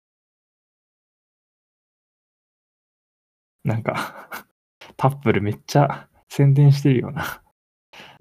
[3.65, 4.47] なんか、
[4.95, 7.43] タップルめっちゃ宣伝してるよな。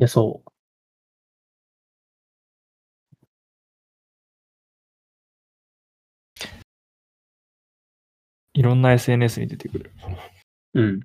[0.00, 0.50] いや、そう。
[8.54, 9.92] いろんな SNS に出てくる。
[10.74, 11.00] うん。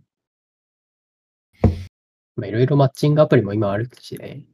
[2.36, 4.46] まあ、いろいろマッチングアプリも今あるしね。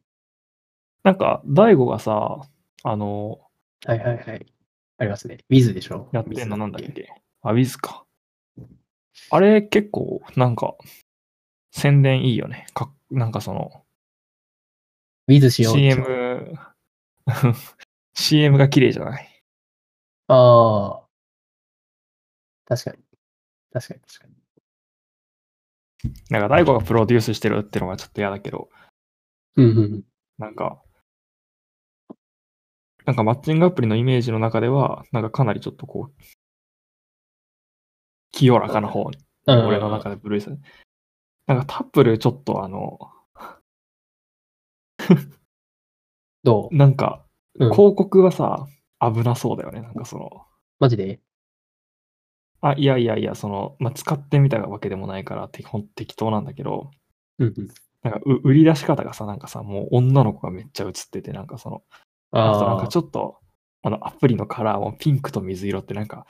[1.04, 2.42] なんか、大悟がさ、
[2.90, 3.40] あの、
[3.86, 4.46] はいはいはい。
[5.00, 5.40] ありますね。
[5.50, 6.10] Wiz でしょ？
[6.14, 7.10] やってんのなんだっけ？
[7.42, 8.06] あ、ウィズか。
[9.30, 10.76] あれ結構、なんか、
[11.72, 12.68] 宣伝いいよね。
[12.74, 13.84] かなんかその、
[15.28, 16.56] Wiz しよう CM、
[18.16, 19.44] CM が綺麗じゃない？
[20.28, 21.08] ああ。
[22.66, 23.04] 確かに。
[23.74, 24.34] 確かに確かに。
[26.30, 28.70] なんか大悟がプロデュースしてるってのがちょっと嫌だけど、
[29.56, 30.04] うんうんうん。
[30.38, 30.82] なんか、
[33.08, 36.22] なんかマッチングアプリのイメージの中では、なんかかなりちょっとこう、
[38.34, 40.50] 清らかな方に、うん俺の中でブルース。
[41.48, 43.00] なんかタップルちょっとあの、
[46.44, 48.68] どなんか、う、うん、広告はさ、
[49.00, 49.80] 危なそうだよね。
[49.80, 50.46] なんかその、
[50.80, 51.22] マジで？
[52.60, 56.92] あ、いやいやいや、その、まあ、使ってみたわけでもないから、てほん適当なんだけど、
[57.40, 57.68] うんうん。
[58.04, 61.84] なんかう売り出し方がさ、なんかさ、もう女の子がめっちゃ映ってて、なんかその、
[62.32, 63.40] あとなんあかちょっと、
[63.84, 66.26] あの、アプリのカラーもピンクと水色ってなんか、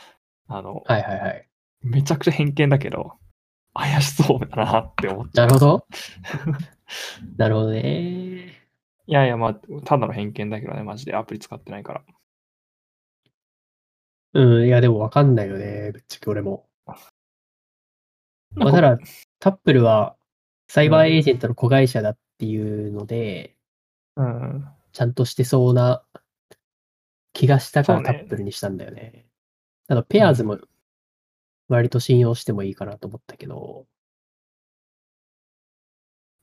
[0.48, 0.94] あの、あ。
[0.94, 1.50] はいはいはい。
[1.82, 3.14] めちゃくちゃ偏見だけど、
[3.74, 5.48] 怪しそうだなって思っちゃう。
[5.48, 5.88] なるほど。
[7.38, 8.68] なるほどね。
[9.08, 9.54] いやいや、まあ、
[9.86, 12.04] ただの偏見だけどね、マジでアプリ使ってないから。
[14.34, 15.92] うん、いやでもわかんないよね。
[15.92, 16.68] ぶっちゃけ俺も。
[18.56, 18.98] まあ、ただ、
[19.40, 20.16] タップルは
[20.68, 23.56] サイバーエージェントの子会社だっていうので、
[24.18, 24.66] うん。
[24.98, 26.02] ちゃんとしてそうな
[27.32, 29.28] 気がしたからタップルにしたんだよね。
[29.88, 30.58] ただ、ペアーズも
[31.68, 33.86] 割と信用してもいいかなと思ったけど、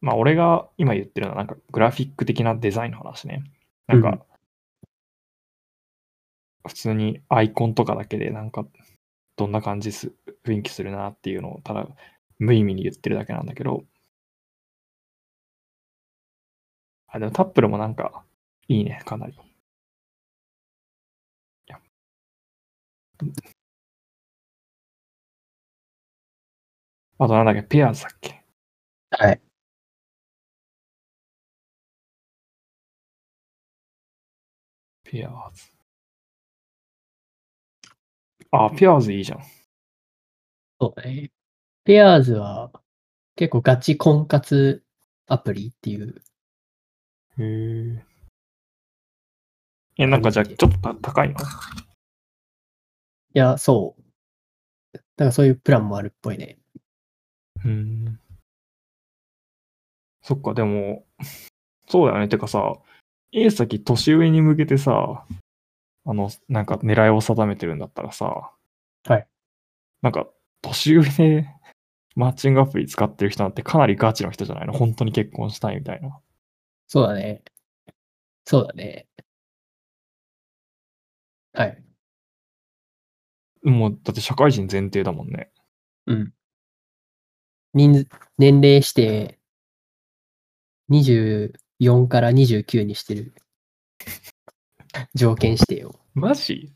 [0.01, 3.43] まあ俺が今言ってるのはなんかグラフィック的なデザインの話ね。
[3.89, 4.25] なんか、
[6.65, 8.65] 普通にアイコンとかだけでなんか
[9.35, 10.13] どんな感じす、
[10.45, 11.89] 雰囲気するなっていうのをただ
[12.39, 13.83] 無意味に言ってるだけなんだけど。
[17.09, 18.25] あ、でもタップルもなんか
[18.69, 19.35] いいね、かなり。
[27.19, 28.45] あとなんだっけ、ペアーズだっけ？
[29.11, 29.41] はい。
[35.05, 35.65] ペアーズ。
[38.51, 39.43] あ、ペアーズいいじゃん。
[40.81, 41.31] そうね。
[41.85, 42.73] ペアーズは
[43.37, 44.85] 結構ガチ婚活
[45.27, 46.23] アプリっていう。
[47.39, 48.14] へえ。
[49.97, 51.35] え、なんかじゃあちょっとた高いの？
[51.35, 51.39] い
[53.33, 54.03] や、そう。
[54.93, 56.59] だからそういうプランもあるっぽいね。
[57.65, 58.21] うん。
[60.23, 61.05] そっか、でも、
[61.89, 62.29] そうだよね。
[62.29, 62.75] てかさ、
[63.33, 65.27] A 先年上に向けてさ、
[66.07, 68.53] あの、なんか狙いを定めてるんだったらさ、
[69.07, 69.27] はい。
[70.03, 70.27] なんか、
[70.63, 71.47] 年上で
[72.17, 74.73] マッチングアプリ使ってる人なんてかなりガチの人じゃないの？
[74.73, 76.19] 本当に結婚したいみたいな。
[76.89, 77.43] そうだね。
[78.47, 79.07] そうだね。
[81.55, 81.83] はい。
[83.63, 85.51] もう、だって社会人前提だもんね。
[86.07, 86.35] うん。
[87.73, 89.39] 人数、年齢して、
[90.91, 93.33] 24から29にしてる。
[95.15, 95.95] 条件指定を。
[96.13, 96.75] マジ？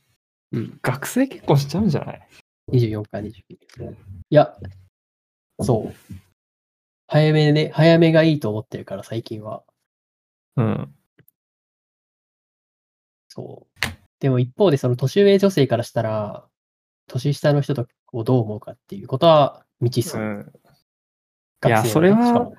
[0.52, 0.78] うん。
[0.80, 2.28] 学生結婚しちゃうんじゃない
[2.72, 3.32] ？24から29。
[4.30, 4.56] いや、
[5.60, 6.14] そう。
[7.08, 9.64] 早めで、早めがいいと思ってるから、最近は。
[10.56, 10.94] うん。
[13.28, 13.97] そう。
[14.20, 16.46] でも一方で、その年上女性からしたら、
[17.08, 20.18] 年下の人とをどう思うかっていうことは未知数。
[20.18, 20.52] うん。
[21.66, 22.52] いやそれは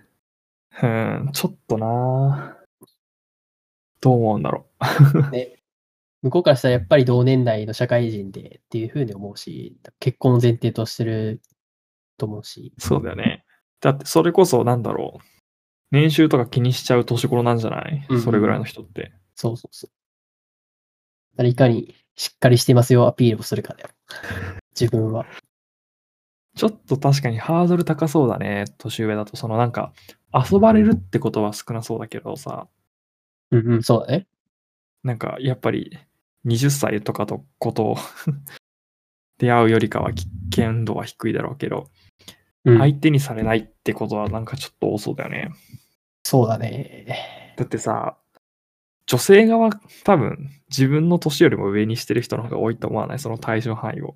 [0.82, 2.58] うん、ちょっとな
[4.02, 4.68] どう思うんだろ
[5.32, 5.62] ね、
[6.22, 11.42] 向こうからしたらやっぱり同年代の社会人でっていうふうに思うし、結婚を前提としてる
[12.18, 12.82] と思うし、う。
[12.82, 13.46] そうだよね。
[13.82, 15.24] だってそれこそなんだろう。
[15.92, 19.12] 年収とか気にしちゃう年頃なんじゃない、うんうんそれぐらいの人って。
[19.36, 19.99] そうそうそう。
[21.48, 23.90] いかにしっかりしてますよアピールをするかだよ。
[24.80, 25.26] 自分は。
[26.56, 28.66] ちょっと確かにハードル高そうだね。
[28.78, 29.38] 年上だと。
[29.38, 29.94] そのなんか、
[30.34, 32.68] 遊ばれるってことは少なそうだけどさ、
[33.52, 34.28] うんうん、そうだね。
[35.04, 35.98] なんかやっぱり
[36.46, 37.98] 20歳とかとことを
[39.40, 41.90] 出会うよりかは危険度は低いだろうけど、
[42.66, 45.52] うん、相手にされないってことはなんかちょっと多そうだよね。
[46.24, 47.56] そうだね。
[47.58, 48.18] だってさ、
[49.10, 49.72] 女性側
[50.04, 53.20] 多分自分の年よりも上にしてる人の方が多いと思わない？
[53.20, 54.16] その対象範囲を。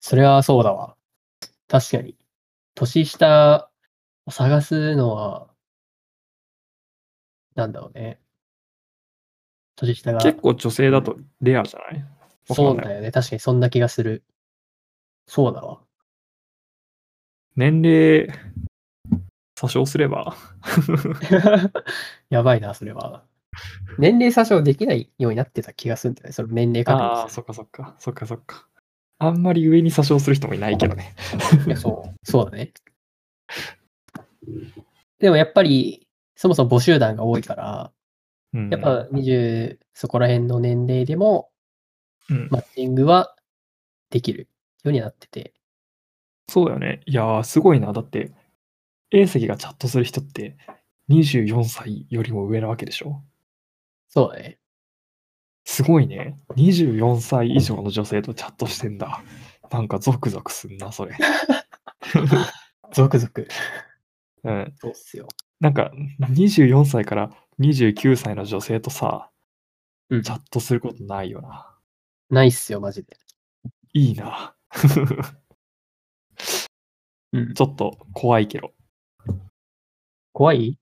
[0.00, 0.96] それはそうだわ。
[1.68, 2.16] 確かに。
[2.74, 3.70] 年下
[4.26, 5.46] を探すのは、
[7.54, 8.18] なんだろうね。
[9.76, 10.20] 年下が。
[10.20, 12.04] 結構女性だとレアじゃない？
[12.52, 13.12] そうだよね。
[13.12, 14.24] 確かにそんな気がする。
[15.28, 15.80] そうだわ。
[17.54, 18.28] 年齢
[19.56, 20.34] 詐称すれば
[22.28, 23.22] やばいな、それは。
[23.98, 26.32] 年齢詐称できないようになってた気がするんだよね。
[26.32, 27.96] その年齢確ああ、認すそっかそっか。
[27.98, 28.68] そっかそっか。
[29.18, 31.14] あんまり上に詐称する人もいないけどね。
[31.58, 31.64] る。
[31.66, 32.14] いや、そう。
[32.22, 32.72] そうだね。
[35.18, 37.92] でもやっぱり、そもそも募集団が多いから、
[38.52, 41.50] うん、やっぱ20そこら辺の年齢でも、
[42.30, 43.36] うんマッチングは
[44.08, 44.48] できる
[44.82, 45.52] ようになってて。
[46.48, 47.00] そうだよね。
[47.06, 47.92] いやー、すごいな。
[47.92, 48.32] だって、
[49.10, 50.56] A 席がチャットする人って
[51.10, 53.22] 24歳よりも上なわけでしょ
[54.14, 54.58] そうだね。
[55.64, 56.38] すごいね。
[56.56, 59.22] 24歳以上の女性とチャットしてんだ。
[59.70, 61.16] なんかゾクゾクすんな、それ。
[62.92, 63.48] ゾクゾク。
[64.44, 64.74] うん。
[64.78, 65.28] そうっすよ。
[65.60, 69.30] なんか、24歳から29歳の女性とさ、
[70.10, 71.74] うんチャットすることないよな。
[72.30, 73.16] ないっすよ、マジで。
[73.94, 74.54] いいな。
[77.32, 78.72] うんちょっと怖いけど。
[80.32, 80.78] 怖い？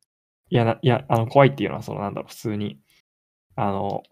[0.50, 2.78] いやな、いや、あの、怖いっていうのは、その、なんだろう、普通に、
[3.56, 4.02] あの、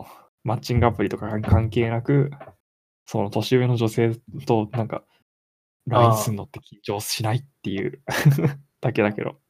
[0.44, 2.30] マッチングアプリとか関係なく、
[3.06, 4.16] その、年上の女性
[4.46, 5.04] と、なんか、
[5.86, 8.02] LINE すんのって緊張しないっていう
[8.80, 9.40] だけだけど。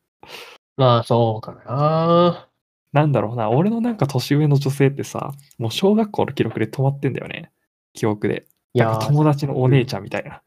[0.77, 2.49] まあ、そうかな。
[2.93, 7.53] なんだろうな、俺のなんか年上の女性ってさ、もう小学校の記録で止まってんだよね。
[7.93, 8.47] 記憶で。
[8.73, 10.43] いや友達のお姉ちゃんみたいな。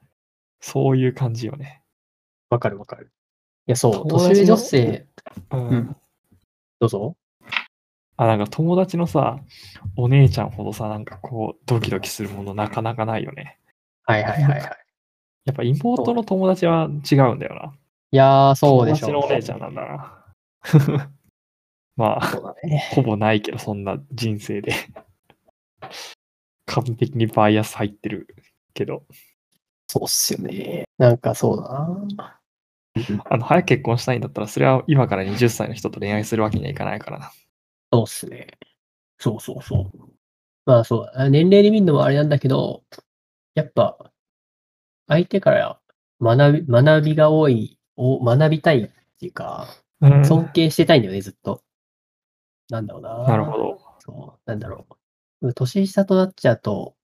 [0.59, 1.83] そういう感じよね。
[2.49, 3.11] わかるわかる。
[3.67, 5.07] いや、そう、年上女性、
[5.51, 5.67] うん。
[5.67, 5.95] うん
[6.79, 7.15] どうぞ。
[8.17, 9.39] あ、なんか友達のさ、
[9.95, 13.59] お姉ちゃんほどさ、なんかこう、ドキドキするものなかなかないよね。
[14.05, 14.71] はいはいはいはい。
[15.45, 17.73] やっぱ妹の友達は違うんだよな。
[18.11, 20.25] いやー、そうでしょ友達のお姉ちゃんなんだな。
[21.95, 22.89] まあ、ね。
[22.91, 24.73] ほぼないけど、そんな人生で。
[26.65, 28.35] 完璧にバイアス入ってる
[28.73, 29.03] けど、
[29.87, 30.85] そうっすよね。
[30.97, 32.39] なんかそうだな。
[33.25, 37.31] あの、早く結婚したいんだったら、それは今から20歳の人と恋愛するわけにはいかないからな。
[37.93, 38.47] そうっすね。
[39.19, 40.09] そうそうそう。
[40.65, 42.83] まあそう、あ年齢で見るのもあれなんだけど、
[43.53, 44.11] やっぱ、
[45.07, 45.79] 相手から
[46.19, 48.89] 学び、学びが多い、お学びたいっ
[49.19, 49.67] ていうか、
[50.01, 51.63] うん尊敬してたいんだよね、ずっと。
[52.69, 53.23] なんだろうな。
[53.27, 53.79] なるほど。
[53.99, 54.87] そう、なんだろ
[55.41, 55.53] う。
[55.53, 56.95] 年下となっちゃうと、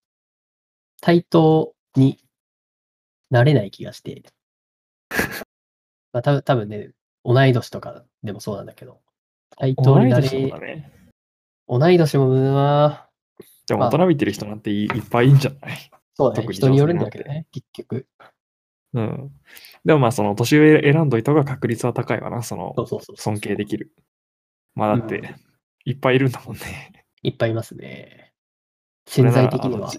[1.02, 2.18] 対等に
[3.30, 4.24] なれない気がして。
[6.14, 9.02] まあ、た多分ね、同い年とかでもそうなんだけど、
[9.58, 10.92] 対等になれ、同い年だね。
[11.68, 13.10] 同い年もまあ、
[13.68, 15.92] でも大人びてる人なんていいっぱいいいんじゃない？
[16.16, 18.08] そうだね、特に人によるんだけどね、結局。
[18.94, 19.32] うん。
[19.86, 22.76] でもまあ、その年上選んどいた方が確率は高いわな、その。
[23.16, 23.94] 尊敬できる。
[24.76, 25.36] まあだって、うん
[25.86, 26.92] いっぱいいるんだもんね。
[27.24, 28.34] いっぱいいますね。
[29.08, 29.90] 潜在的には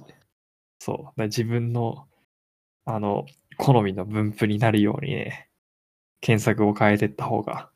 [0.79, 1.23] そう。
[1.23, 2.07] 自分の、
[2.85, 3.25] あの、
[3.57, 5.49] 好みの分布になるようにね、
[6.21, 7.71] 検索を変えてった方が、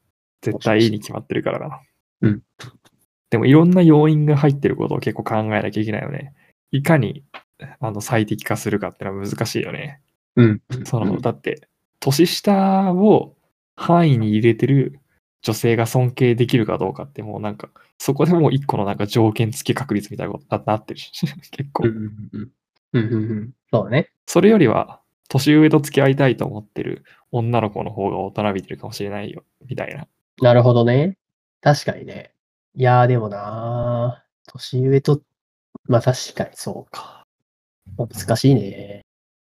[0.45, 1.81] 絶対いいに決まってるからな。
[2.23, 2.43] うん。
[3.31, 6.35] でもいろんな要因が入ってることを結構考えなきゃいけないよね。
[6.71, 7.25] いかに、
[7.81, 10.01] あの、最適化するかってのは難しいよね。
[10.37, 10.63] うん。
[10.85, 11.69] その、うんだって、
[12.01, 13.35] 年下を
[13.77, 15.01] 範囲に入れてる
[15.43, 21.13] 女性が尊敬できるかどうかってもうなんか、そこでもう一個のなんか条件付き確率みたいなことになってるし、
[21.51, 21.91] 結構うん。
[21.91, 22.51] うんうんうん。
[22.93, 23.53] うんうんうん。
[23.73, 24.11] そうだね。
[24.27, 30.07] それよりは、年上と付き合いたいと思ってる女の子の方が大人びてるかもしれないよ、みたいな。
[30.43, 31.17] なるほどね。
[31.61, 32.33] 確かにね。
[32.75, 35.21] いやーでもなー年上と、
[35.85, 37.25] まあ確かにそうか。
[37.97, 39.03] まあ難しいね。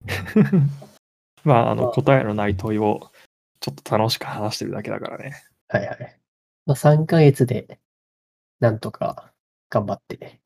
[1.43, 3.11] まあ、あの、まあ答えのない問いを、
[3.59, 5.35] ちょっと楽しく話してるだけだからね。
[5.67, 6.19] はいはい。
[6.65, 7.79] まあ3ヶ月で、
[8.59, 9.33] なんとか
[9.69, 10.39] 頑張って。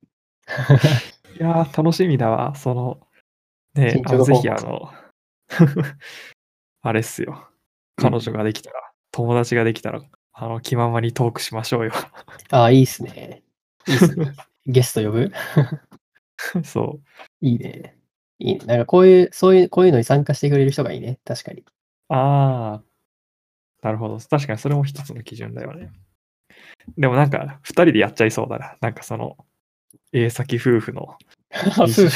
[1.40, 2.56] いやー、楽しみだわ。
[2.56, 3.08] その、
[3.76, 4.92] ね進、あのぜひあの、
[6.82, 7.48] あれっすよ。
[7.96, 10.02] 彼女ができたら、友達ができたら、
[10.34, 11.92] あの、気ままにトークしましょうよ。
[12.52, 13.44] ああ、いいっすね。
[13.88, 14.34] いいっすね。
[14.66, 15.32] ゲスト呼ぶ？
[16.64, 17.46] そう。
[17.46, 17.96] いいね。
[18.40, 18.66] いいね。
[18.66, 21.20] なんかこういう、そういう、こういうのに参加してくれる人がいいね。
[21.26, 21.64] 確かに。
[22.10, 22.84] ああ、
[23.82, 24.20] なるほど。
[24.20, 25.92] 確かにそれも一つの基準だよね。
[26.98, 28.78] でもなんか、二人でやっちゃいそうだな。
[28.82, 29.38] なんかその、
[30.14, 31.18] 英先夫婦の。
[31.78, 32.08] 夫婦、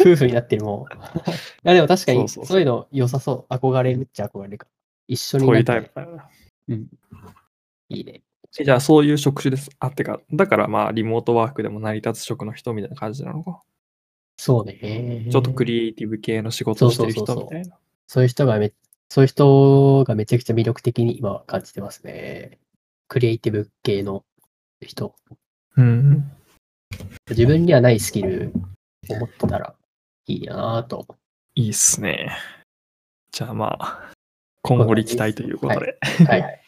[0.00, 0.94] 夫婦になってるもう。
[0.94, 0.98] い
[1.64, 3.54] やでも確かに、 そういうの良さそう。
[3.54, 4.66] 憧れるっちゃ憧れるか。
[5.08, 6.28] 一緒にそういうタイプだよな。
[6.68, 6.86] うん。
[7.88, 8.22] いいね。
[8.58, 9.70] えじゃあそういう職種です。
[9.78, 13.60] あ、ってか、だからまあリモートワークでも成り立つ職の人みたいな感じなのか。
[14.36, 15.28] そうね。
[15.30, 17.76] ちょっとクリエイティブ系の仕事をしてる人みたいな。
[18.06, 18.72] そういう人がめ、
[19.08, 22.58] そういう人がめちゃくちゃ魅力的に今は感じてますね。
[23.08, 24.24] クリエイティブ系の
[24.80, 25.14] 人。
[25.76, 26.30] うん。
[27.30, 28.52] 自分にはないスキル
[29.08, 29.74] を持ってたら
[30.26, 31.06] いいなぁと。
[31.54, 32.30] いいっすね。
[33.30, 34.11] じゃあまあ、
[34.62, 35.98] 今後に期待ということで。
[36.26, 36.62] はいはい。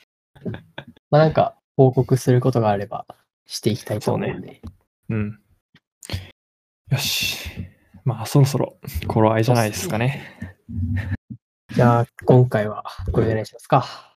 [1.11, 3.07] まあなんか報告することがあれば
[3.47, 4.61] していきたいと思うんで。
[5.09, 5.41] うん。
[6.91, 7.49] よし。
[8.05, 8.77] まあそろそろ
[9.07, 10.23] 頃合いじゃないですかね。
[11.75, 14.14] じゃあ今回はこれでお願いしますか。